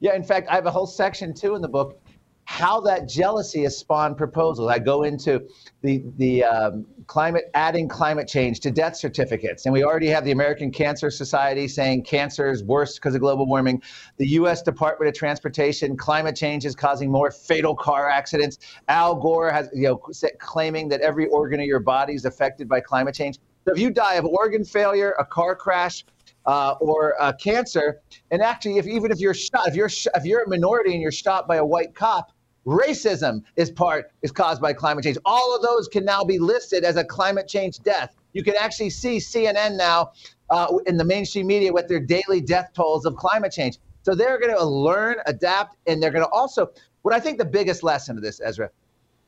Yeah, 0.00 0.14
in 0.14 0.22
fact, 0.22 0.48
I 0.48 0.54
have 0.54 0.66
a 0.66 0.70
whole 0.70 0.86
section 0.86 1.34
too 1.34 1.54
in 1.54 1.62
the 1.62 1.68
book 1.68 2.00
how 2.44 2.80
that 2.80 3.08
jealousy 3.08 3.62
has 3.62 3.78
spawned 3.78 4.16
proposals. 4.16 4.68
I 4.68 4.78
go 4.78 5.04
into 5.04 5.46
the 5.82 6.02
the 6.18 6.44
um, 6.44 6.86
climate 7.06 7.44
adding 7.54 7.88
climate 7.88 8.26
change 8.28 8.60
to 8.60 8.70
death 8.70 8.96
certificates, 8.96 9.64
and 9.64 9.72
we 9.72 9.84
already 9.84 10.08
have 10.08 10.24
the 10.24 10.32
American 10.32 10.70
Cancer 10.70 11.10
Society 11.10 11.68
saying 11.68 12.02
cancer 12.02 12.50
is 12.50 12.64
worse 12.64 12.96
because 12.96 13.14
of 13.14 13.20
global 13.20 13.46
warming. 13.46 13.82
The 14.16 14.26
U.S. 14.40 14.62
Department 14.62 15.08
of 15.08 15.14
Transportation, 15.14 15.96
climate 15.96 16.36
change 16.36 16.64
is 16.64 16.74
causing 16.74 17.10
more 17.10 17.30
fatal 17.30 17.76
car 17.76 18.10
accidents. 18.10 18.58
Al 18.88 19.14
Gore 19.14 19.50
has 19.50 19.68
you 19.72 19.84
know 19.84 19.96
claiming 19.96 20.88
that 20.88 21.00
every 21.00 21.28
organ 21.28 21.60
of 21.60 21.66
your 21.66 21.80
body 21.80 22.14
is 22.14 22.24
affected 22.24 22.68
by 22.68 22.80
climate 22.80 23.14
change. 23.14 23.38
So 23.64 23.72
if 23.72 23.78
you 23.78 23.90
die 23.90 24.14
of 24.14 24.24
organ 24.24 24.64
failure, 24.64 25.14
a 25.20 25.24
car 25.24 25.54
crash, 25.54 26.04
uh, 26.46 26.74
or 26.80 27.20
uh, 27.20 27.32
cancer. 27.34 28.00
And 28.30 28.42
actually, 28.42 28.78
if 28.78 28.86
even 28.86 29.10
if 29.10 29.18
you're 29.18 29.34
shot, 29.34 29.68
if 29.68 29.74
you're 29.74 29.88
sh- 29.88 30.08
if 30.14 30.24
you're 30.24 30.42
a 30.42 30.48
minority 30.48 30.92
and 30.92 31.02
you're 31.02 31.12
shot 31.12 31.46
by 31.46 31.56
a 31.56 31.64
white 31.64 31.94
cop, 31.94 32.32
racism 32.66 33.42
is 33.56 33.70
part 33.70 34.10
is 34.22 34.32
caused 34.32 34.60
by 34.60 34.72
climate 34.72 35.04
change. 35.04 35.18
All 35.24 35.54
of 35.54 35.62
those 35.62 35.88
can 35.88 36.04
now 36.04 36.24
be 36.24 36.38
listed 36.38 36.84
as 36.84 36.96
a 36.96 37.04
climate 37.04 37.48
change 37.48 37.78
death. 37.80 38.14
You 38.32 38.42
can 38.42 38.54
actually 38.58 38.90
see 38.90 39.18
CNN 39.18 39.76
now 39.76 40.12
uh, 40.50 40.78
in 40.86 40.96
the 40.96 41.04
mainstream 41.04 41.46
media 41.46 41.72
with 41.72 41.88
their 41.88 42.00
daily 42.00 42.40
death 42.40 42.70
tolls 42.74 43.04
of 43.04 43.16
climate 43.16 43.52
change. 43.52 43.78
So 44.02 44.14
they're 44.14 44.38
going 44.38 44.56
to 44.56 44.64
learn, 44.64 45.16
adapt, 45.26 45.76
and 45.86 46.02
they're 46.02 46.10
going 46.10 46.24
to 46.24 46.30
also. 46.30 46.70
What 47.02 47.14
I 47.14 47.20
think 47.20 47.38
the 47.38 47.44
biggest 47.44 47.82
lesson 47.82 48.16
of 48.16 48.22
this, 48.22 48.40
Ezra, 48.40 48.70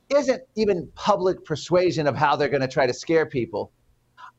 isn't 0.09 0.41
even 0.55 0.89
public 0.95 1.43
persuasion 1.43 2.07
of 2.07 2.15
how 2.15 2.35
they're 2.35 2.49
going 2.49 2.61
to 2.61 2.67
try 2.67 2.87
to 2.87 2.93
scare 2.93 3.25
people. 3.25 3.71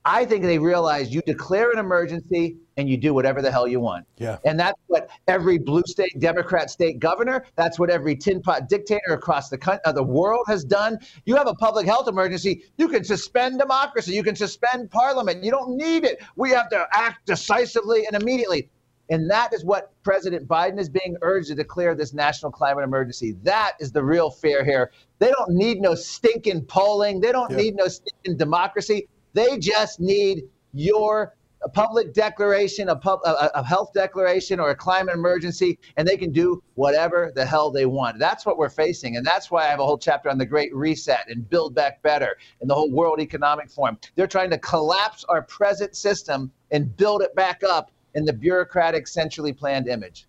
I 0.04 0.24
think 0.24 0.44
they 0.44 0.58
realize 0.58 1.12
you 1.12 1.20
declare 1.26 1.72
an 1.72 1.78
emergency 1.78 2.56
and 2.76 2.88
you 2.88 2.96
do 2.96 3.14
whatever 3.14 3.40
the 3.40 3.50
hell 3.50 3.66
you 3.66 3.80
want. 3.80 4.06
Yeah. 4.18 4.38
And 4.44 4.58
that's 4.60 4.78
what 4.86 5.08
every 5.28 5.58
blue 5.58 5.82
state 5.86 6.18
Democrat 6.20 6.70
state 6.70 6.98
governor, 6.98 7.44
that's 7.56 7.78
what 7.78 7.90
every 7.90 8.14
tin 8.16 8.42
pot 8.42 8.68
dictator 8.68 9.12
across 9.12 9.48
the 9.48 9.58
country, 9.58 9.80
uh, 9.84 9.92
the 9.92 10.02
world 10.02 10.44
has 10.48 10.64
done. 10.64 10.98
You 11.24 11.36
have 11.36 11.48
a 11.48 11.54
public 11.54 11.86
health 11.86 12.08
emergency, 12.08 12.64
you 12.76 12.88
can 12.88 13.04
suspend 13.04 13.58
democracy, 13.58 14.12
you 14.12 14.22
can 14.22 14.36
suspend 14.36 14.90
parliament. 14.90 15.42
You 15.42 15.50
don't 15.50 15.76
need 15.76 16.04
it. 16.04 16.22
We 16.36 16.50
have 16.50 16.68
to 16.70 16.86
act 16.92 17.26
decisively 17.26 18.06
and 18.06 18.20
immediately. 18.20 18.68
And 19.08 19.30
that 19.30 19.54
is 19.54 19.64
what 19.64 19.92
President 20.02 20.48
Biden 20.48 20.80
is 20.80 20.88
being 20.88 21.16
urged 21.22 21.48
to 21.48 21.54
declare 21.54 21.94
this 21.94 22.12
national 22.12 22.50
climate 22.50 22.82
emergency. 22.82 23.36
That 23.44 23.74
is 23.78 23.92
the 23.92 24.02
real 24.02 24.30
fear 24.30 24.64
here. 24.64 24.90
They 25.20 25.30
don't 25.30 25.52
need 25.52 25.80
no 25.80 25.94
stinking 25.94 26.64
polling. 26.64 27.20
They 27.20 27.30
don't 27.30 27.50
Yeah. 27.52 27.56
need 27.58 27.76
no 27.76 27.86
stinking 27.86 28.36
democracy. 28.36 29.08
They 29.32 29.58
just 29.58 30.00
need 30.00 30.44
your 30.72 31.35
a 31.62 31.68
public 31.68 32.12
declaration, 32.12 32.88
a, 32.88 32.96
pub, 32.96 33.20
a, 33.24 33.50
a 33.54 33.64
health 33.64 33.92
declaration, 33.92 34.60
or 34.60 34.70
a 34.70 34.74
climate 34.74 35.14
emergency, 35.14 35.78
and 35.96 36.06
they 36.06 36.16
can 36.16 36.32
do 36.32 36.62
whatever 36.74 37.32
the 37.34 37.44
hell 37.44 37.70
they 37.70 37.86
want. 37.86 38.18
That's 38.18 38.44
what 38.44 38.58
we're 38.58 38.68
facing, 38.68 39.16
and 39.16 39.26
that's 39.26 39.50
why 39.50 39.64
I 39.64 39.68
have 39.68 39.80
a 39.80 39.84
whole 39.84 39.98
chapter 39.98 40.28
on 40.28 40.38
the 40.38 40.46
Great 40.46 40.74
Reset 40.74 41.24
and 41.28 41.48
Build 41.48 41.74
Back 41.74 42.02
Better 42.02 42.36
and 42.60 42.68
the 42.68 42.74
whole 42.74 42.90
World 42.90 43.20
Economic 43.20 43.70
Forum. 43.70 43.98
They're 44.14 44.26
trying 44.26 44.50
to 44.50 44.58
collapse 44.58 45.24
our 45.28 45.42
present 45.42 45.96
system 45.96 46.50
and 46.70 46.96
build 46.96 47.22
it 47.22 47.34
back 47.34 47.62
up 47.64 47.90
in 48.14 48.24
the 48.24 48.32
bureaucratic, 48.32 49.06
centrally 49.06 49.52
planned 49.52 49.88
image. 49.88 50.26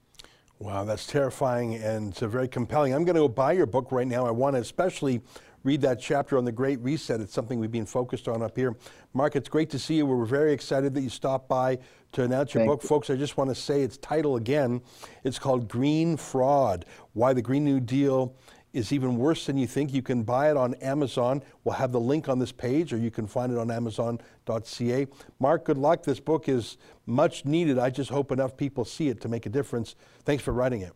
Wow, 0.60 0.86
that's 0.86 1.06
terrifying 1.06 1.76
and 1.76 2.16
very 2.18 2.48
compelling. 2.48 2.94
I'm 2.94 3.06
going 3.06 3.16
to 3.16 3.22
go 3.22 3.28
buy 3.28 3.52
your 3.52 3.68
book 3.68 3.92
right 3.92 4.08
now. 4.08 4.26
I 4.26 4.32
want 4.32 4.56
to 4.56 4.62
especially 4.62 5.22
read 5.68 5.82
that 5.82 6.00
chapter 6.00 6.38
on 6.38 6.46
the 6.46 6.52
Great 6.52 6.80
Reset. 6.80 7.20
It's 7.20 7.34
something 7.34 7.60
we've 7.60 7.70
been 7.70 7.86
focused 7.86 8.30
on 8.30 8.42
up 8.42 8.56
here. 8.56 8.74
Marc, 9.14 9.36
it's 9.36 9.50
great 9.50 9.70
to 9.72 9.78
see 9.78 9.96
you. 9.96 10.06
We're 10.06 10.24
very 10.24 10.54
excited 10.54 10.94
that 10.94 11.02
you 11.02 11.10
stopped 11.10 11.50
by 11.50 11.80
to 12.14 12.24
announce 12.24 12.54
your 12.54 12.62
Thank 12.62 12.72
book. 12.72 12.82
Folks, 12.82 13.10
I 13.10 13.18
just 13.18 13.36
want 13.36 13.50
to 13.50 13.56
say 13.56 13.82
its 13.82 13.98
title 13.98 14.38
again. 14.38 14.82
It's 15.26 15.38
called 15.38 15.68
Green 15.68 16.16
Fraud 16.16 16.86
Why 17.12 17.34
the 17.34 17.42
Green 17.42 17.66
New 17.66 17.82
Deal 17.82 18.34
is 18.72 18.94
even 18.94 19.18
worse 19.18 19.46
than 19.46 19.58
you 19.58 19.68
think. 19.68 19.94
You 19.94 20.02
can 20.02 20.24
buy 20.24 20.50
it 20.50 20.56
on 20.56 20.74
Amazon. 20.76 21.44
We'll 21.66 21.76
have 21.76 21.92
the 21.92 22.00
link 22.00 22.30
on 22.30 22.40
this 22.40 22.54
page, 22.54 22.94
or 22.94 22.98
you 22.98 23.12
can 23.12 23.28
find 23.28 23.52
it 23.52 23.58
on 23.58 23.70
Amazon.ca. 23.70 25.08
Marc, 25.40 25.66
good 25.66 25.78
luck. 25.78 26.04
This 26.04 26.22
book 26.22 26.48
is 26.48 26.78
much 27.06 27.44
needed. 27.44 27.78
I 27.78 27.90
just 27.90 28.10
hope 28.10 28.32
enough 28.32 28.56
people 28.56 28.86
see 28.86 29.10
it 29.10 29.20
to 29.20 29.28
make 29.28 29.46
a 29.46 29.50
difference. 29.50 29.96
Thanks 30.24 30.44
for 30.46 30.54
writing 30.54 30.80
it. 30.80 30.94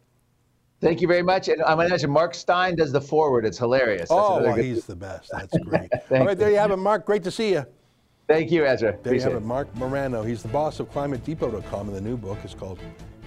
Thank 0.82 1.00
you 1.00 1.08
very 1.08 1.22
much. 1.22 1.48
And 1.48 1.62
I'm 1.62 1.78
going 1.78 1.88
to 1.88 1.92
mention 1.92 2.10
Mark 2.10 2.34
Steyn 2.34 2.76
does 2.76 2.92
the 2.92 3.02
forward. 3.02 3.46
It's 3.46 3.58
hilarious. 3.58 4.10
That's 4.10 4.12
Oh, 4.12 4.42
well, 4.42 4.56
he's 4.56 4.86
the 4.86 4.96
best. 4.96 5.30
That's 5.32 5.56
great. 5.64 5.90
All 6.10 6.26
right, 6.26 6.38
there 6.38 6.50
you 6.50 6.58
have 6.58 6.72
it, 6.72 6.78
Marc. 6.78 7.06
Great 7.06 7.24
to 7.24 7.32
see 7.32 7.52
you. 7.52 7.66
Thank 8.28 8.52
you, 8.52 8.66
Ezra. 8.66 8.92
There 8.92 9.14
you 9.14 9.20
Appreciate 9.20 9.34
have 9.34 9.42
it, 9.44 9.46
Marc 9.46 9.76
Morano. 9.76 10.24
He's 10.24 10.42
the 10.42 10.48
boss 10.50 10.80
of 10.80 10.92
ClimateDepot.com, 10.92 11.88
and 11.88 11.96
the 11.96 12.02
new 12.02 12.18
book 12.18 12.40
is 12.44 12.54
called 12.56 12.80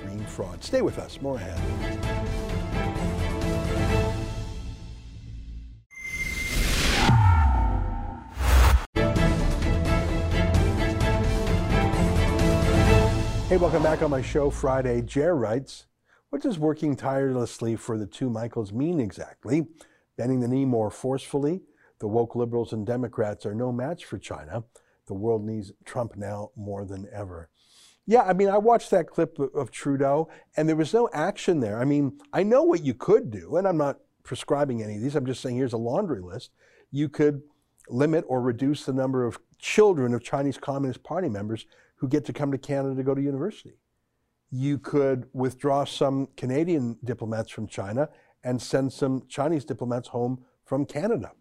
Green 0.03 0.25
Fraud. 0.25 0.65
Stay 0.65 0.83
with 0.83 0.99
us. 0.99 1.21
More 1.21 1.37
ahead. 1.37 1.61
Hey, 13.49 13.59
welcome 13.59 13.83
back 13.85 14.03
on 14.03 14.11
my 14.11 14.21
show 14.23 14.51
Friday. 14.51 15.01
Jer 15.03 15.37
writes, 15.37 15.87
What 16.35 16.43
does 16.43 16.59
working 16.59 16.97
tirelessly 16.97 17.77
for 17.77 17.97
the 17.97 18.09
two 18.09 18.29
Michaels 18.29 18.73
mean 18.73 18.99
exactly? 18.99 19.69
Bending 20.17 20.41
the 20.41 20.49
knee 20.49 20.65
more 20.65 20.91
forcefully? 20.91 21.61
The 22.01 22.09
woke 22.09 22.35
liberals 22.35 22.73
and 22.73 22.85
Democrats 22.85 23.47
are 23.47 23.55
no 23.55 23.71
match 23.71 24.05
for 24.05 24.19
China. 24.19 24.65
The 25.07 25.15
world 25.15 25.47
needs 25.47 25.71
Trump 25.85 26.17
now 26.17 26.51
more 26.57 26.85
than 26.85 27.07
ever. 27.13 27.51
Yeah, 28.05 28.23
I 28.23 28.33
mean, 28.33 28.49
I 28.49 28.59
watched 28.59 28.91
that 28.91 29.07
clip 29.07 29.39
of- 29.39 29.71
Trudeau, 29.71 30.29
and 30.57 30.69
there 30.69 30.75
was 30.75 30.93
no 30.93 31.09
action 31.13 31.61
there. 31.61 31.79
I 31.79 31.85
mean, 31.85 32.19
I 32.33 32.43
know 32.43 32.65
what 32.65 32.83
you 32.83 32.95
could 32.95 33.31
do, 33.31 33.55
and 33.55 33.69
I'm 33.69 33.79
not 33.79 34.01
prescribing 34.25 34.83
any 34.83 34.97
of 34.97 35.03
these. 35.03 35.15
I'm 35.15 35.27
just 35.27 35.41
saying 35.41 35.55
here's 35.55 35.73
a 35.73 35.77
laundry 35.77 36.21
list. 36.21 36.51
You 36.91 37.09
could 37.09 37.43
limit 37.89 38.25
or 38.27 38.41
reduce 38.41 38.85
the 38.85 38.93
number 38.93 39.25
of 39.25 39.39
children 39.61 40.13
of 40.13 40.25
Chinese 40.25 40.59
Communist 40.59 41.05
Party 41.05 41.29
members 41.29 41.65
who 41.95 42.09
get 42.09 42.25
to 42.25 42.33
come 42.33 42.51
to 42.51 42.59
Canada 42.59 42.97
to 42.97 43.05
go 43.05 43.15
to 43.15 43.23
university. 43.23 43.79
You 44.57 44.79
could 44.79 45.27
withdraw 45.33 45.85
some 45.85 46.29
Canadian 46.37 46.97
diplomats 47.03 47.51
from 47.51 47.67
China 47.67 48.09
and 48.45 48.63
send 48.63 48.93
some 48.93 49.25
Chinese 49.29 49.65
diplomats 49.65 50.07
home 50.07 50.45
from 50.65 50.87
Canada. 50.87 51.33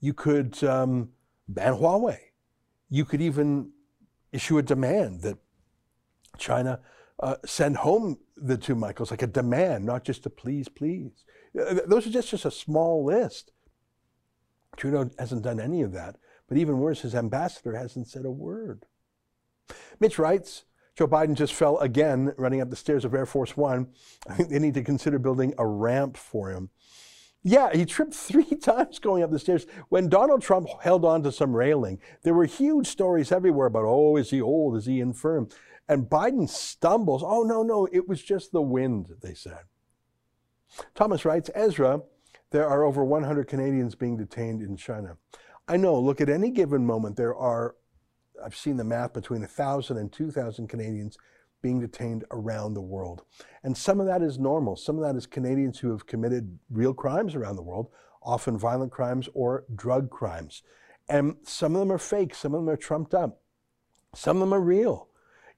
You 0.00 0.12
could 0.12 0.64
um, 0.64 1.10
ban 1.46 1.74
Huawei. 1.74 2.18
You 2.90 3.04
could 3.04 3.22
even 3.22 3.70
issue 4.32 4.58
a 4.58 4.62
demand 4.62 5.22
that 5.22 5.38
China 6.36 6.80
uh, 7.20 7.36
send 7.46 7.76
home 7.76 8.18
the 8.36 8.56
two 8.56 8.74
Michaels, 8.74 9.12
like 9.12 9.22
a 9.22 9.28
demand, 9.28 9.86
not 9.86 10.02
just 10.02 10.26
a 10.26 10.30
please, 10.30 10.68
please. 10.68 11.24
Uh, 11.56 11.78
Those 11.86 12.08
are 12.08 12.10
just, 12.10 12.28
just 12.28 12.44
a 12.44 12.50
small 12.50 13.04
list. 13.04 13.52
Trudeau 14.76 15.10
hasn't 15.16 15.44
done 15.44 15.60
any 15.60 15.82
of 15.82 15.92
that. 15.92 16.16
But 16.48 16.58
even 16.58 16.80
worse, 16.80 17.02
his 17.02 17.14
ambassador 17.14 17.76
hasn't 17.76 18.08
said 18.08 18.24
a 18.24 18.32
word. 18.32 18.86
Mitch 20.00 20.18
writes 20.18 20.64
Joe 20.96 21.08
Biden 21.08 21.34
just 21.34 21.54
fell 21.54 21.78
again 21.78 22.32
running 22.36 22.60
up 22.60 22.70
the 22.70 22.76
stairs 22.76 23.04
of 23.04 23.14
Air 23.14 23.26
Force 23.26 23.56
One. 23.56 23.88
I 24.28 24.34
think 24.34 24.48
they 24.48 24.58
need 24.58 24.74
to 24.74 24.82
consider 24.82 25.18
building 25.18 25.52
a 25.58 25.66
ramp 25.66 26.16
for 26.16 26.50
him. 26.50 26.70
Yeah, 27.42 27.74
he 27.74 27.84
tripped 27.84 28.14
three 28.14 28.44
times 28.62 28.98
going 28.98 29.22
up 29.22 29.30
the 29.30 29.38
stairs. 29.38 29.66
When 29.90 30.08
Donald 30.08 30.42
Trump 30.42 30.68
held 30.82 31.04
on 31.04 31.22
to 31.24 31.32
some 31.32 31.54
railing, 31.54 32.00
there 32.22 32.32
were 32.32 32.46
huge 32.46 32.86
stories 32.86 33.30
everywhere 33.30 33.66
about, 33.66 33.84
oh, 33.84 34.16
is 34.16 34.30
he 34.30 34.40
old? 34.40 34.76
Is 34.76 34.86
he 34.86 35.00
infirm? 35.00 35.48
And 35.88 36.06
Biden 36.06 36.48
stumbles. 36.48 37.22
Oh, 37.24 37.42
no, 37.42 37.62
no, 37.62 37.86
it 37.92 38.08
was 38.08 38.22
just 38.22 38.52
the 38.52 38.62
wind, 38.62 39.10
they 39.20 39.34
said. 39.34 39.64
Thomas 40.94 41.24
writes 41.24 41.50
Ezra, 41.54 42.00
there 42.50 42.66
are 42.66 42.84
over 42.84 43.04
100 43.04 43.46
Canadians 43.46 43.94
being 43.94 44.16
detained 44.16 44.62
in 44.62 44.76
China. 44.76 45.18
I 45.68 45.76
know, 45.76 45.98
look, 45.98 46.20
at 46.20 46.28
any 46.30 46.50
given 46.50 46.86
moment, 46.86 47.16
there 47.16 47.34
are, 47.34 47.74
I've 48.42 48.56
seen 48.56 48.76
the 48.76 48.84
math, 48.84 49.12
between 49.12 49.40
1,000 49.40 49.96
and 49.96 50.12
2,000 50.12 50.68
Canadians 50.68 51.16
being 51.62 51.80
detained 51.80 52.24
around 52.30 52.74
the 52.74 52.82
world. 52.82 53.22
And 53.62 53.76
some 53.76 53.98
of 54.00 54.06
that 54.06 54.22
is 54.22 54.38
normal. 54.38 54.76
Some 54.76 54.96
of 54.96 55.02
that 55.02 55.16
is 55.16 55.26
Canadians 55.26 55.78
who 55.78 55.90
have 55.90 56.06
committed 56.06 56.58
real 56.70 56.92
crimes 56.92 57.34
around 57.34 57.56
the 57.56 57.62
world, 57.62 57.88
often 58.22 58.58
violent 58.58 58.92
crimes 58.92 59.28
or 59.32 59.64
drug 59.74 60.10
crimes. 60.10 60.62
And 61.08 61.36
some 61.42 61.74
of 61.74 61.80
them 61.80 61.92
are 61.92 61.98
fake, 61.98 62.34
some 62.34 62.54
of 62.54 62.60
them 62.60 62.68
are 62.68 62.76
trumped 62.76 63.14
up, 63.14 63.40
some 64.14 64.36
of 64.36 64.40
them 64.40 64.54
are 64.54 64.60
real. 64.60 65.08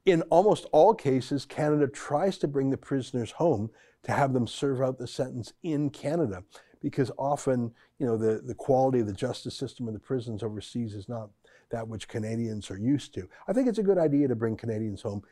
In 0.04 0.22
almost 0.22 0.66
all 0.70 0.94
cases, 0.94 1.44
Canada 1.44 1.88
tries 1.88 2.38
to 2.38 2.48
bring 2.48 2.70
the 2.70 2.76
prisoners 2.76 3.32
home 3.32 3.70
to 4.04 4.12
have 4.12 4.32
them 4.32 4.46
serve 4.46 4.80
out 4.80 4.98
the 4.98 5.08
sentence 5.08 5.52
in 5.64 5.90
Canada 5.90 6.44
because 6.80 7.10
often, 7.18 7.72
you 7.98 8.06
know, 8.06 8.16
the, 8.16 8.40
the 8.44 8.54
quality 8.54 9.00
of 9.00 9.08
the 9.08 9.12
justice 9.12 9.56
system 9.56 9.88
in 9.88 9.94
the 9.94 10.00
prisons 10.00 10.44
overseas 10.44 10.94
is 10.94 11.08
not 11.08 11.30
that 11.70 11.86
which 11.86 12.08
Canadians 12.08 12.70
are 12.70 12.78
used 12.78 13.14
to. 13.14 13.28
I 13.48 13.52
think 13.52 13.68
it's 13.68 13.78
a 13.78 13.82
good 13.82 13.98
idea 13.98 14.28
to 14.28 14.36
bring 14.36 14.56
Canadians 14.56 15.02
home, 15.02 15.22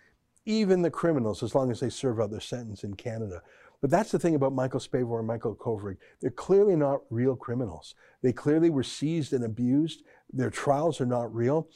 even 0.46 0.82
the 0.82 0.90
criminals, 0.90 1.42
as 1.42 1.54
long 1.54 1.70
as 1.70 1.80
they 1.80 1.90
serve 1.90 2.20
out 2.20 2.30
their 2.30 2.40
sentence 2.40 2.84
in 2.84 2.94
Canada. 2.94 3.42
But 3.80 3.90
that's 3.90 4.10
the 4.10 4.18
thing 4.18 4.34
about 4.34 4.54
Michael 4.54 4.80
Spavor 4.80 5.18
and 5.18 5.26
Michael 5.26 5.54
Kovrig. 5.54 5.98
They're 6.20 6.30
clearly 6.30 6.74
not 6.74 7.02
real 7.10 7.36
criminals. 7.36 7.94
They 8.22 8.32
clearly 8.32 8.70
were 8.70 8.82
seized 8.82 9.34
and 9.34 9.44
abused. 9.44 10.04
Their 10.32 10.50
trials 10.50 11.00
are 11.02 11.06
not 11.06 11.34
real. 11.34 11.68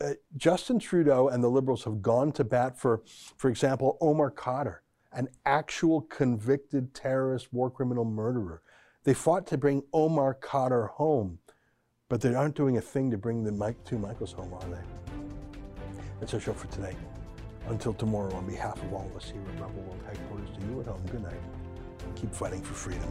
Uh, 0.00 0.14
Justin 0.36 0.78
Trudeau 0.78 1.28
and 1.28 1.44
the 1.44 1.50
Liberals 1.50 1.84
have 1.84 2.00
gone 2.00 2.32
to 2.32 2.44
bat 2.44 2.78
for, 2.78 3.02
for 3.36 3.50
example, 3.50 3.98
Omar 4.00 4.30
Khadr, 4.30 4.76
an 5.12 5.28
actual 5.44 6.00
convicted 6.02 6.94
terrorist, 6.94 7.52
war 7.52 7.70
criminal 7.70 8.04
murderer. 8.04 8.62
They 9.04 9.14
fought 9.14 9.46
to 9.48 9.58
bring 9.58 9.82
Omar 9.92 10.38
Khadr 10.40 10.88
home, 10.90 11.40
but 12.10 12.20
they 12.20 12.34
aren't 12.34 12.56
doing 12.56 12.76
a 12.76 12.80
thing 12.80 13.08
to 13.12 13.16
bring 13.16 13.44
the 13.44 13.74
two 13.84 13.96
Michaels 13.96 14.32
home, 14.32 14.52
are 14.52 14.68
they? 14.68 14.82
That's 16.18 16.34
our 16.34 16.40
show 16.40 16.52
for 16.52 16.66
today. 16.66 16.96
Until 17.68 17.94
tomorrow, 17.94 18.34
on 18.34 18.46
behalf 18.46 18.82
of 18.82 18.92
all 18.92 19.06
of 19.08 19.16
us 19.16 19.30
here 19.30 19.40
at 19.42 19.60
Rebel 19.60 19.80
World 19.82 20.00
Headquarters, 20.04 20.48
to 20.58 20.66
you 20.66 20.80
at 20.80 20.86
home, 20.86 21.00
good 21.12 21.22
night. 21.22 21.40
Keep 22.16 22.34
fighting 22.34 22.62
for 22.62 22.74
freedom. 22.74 23.06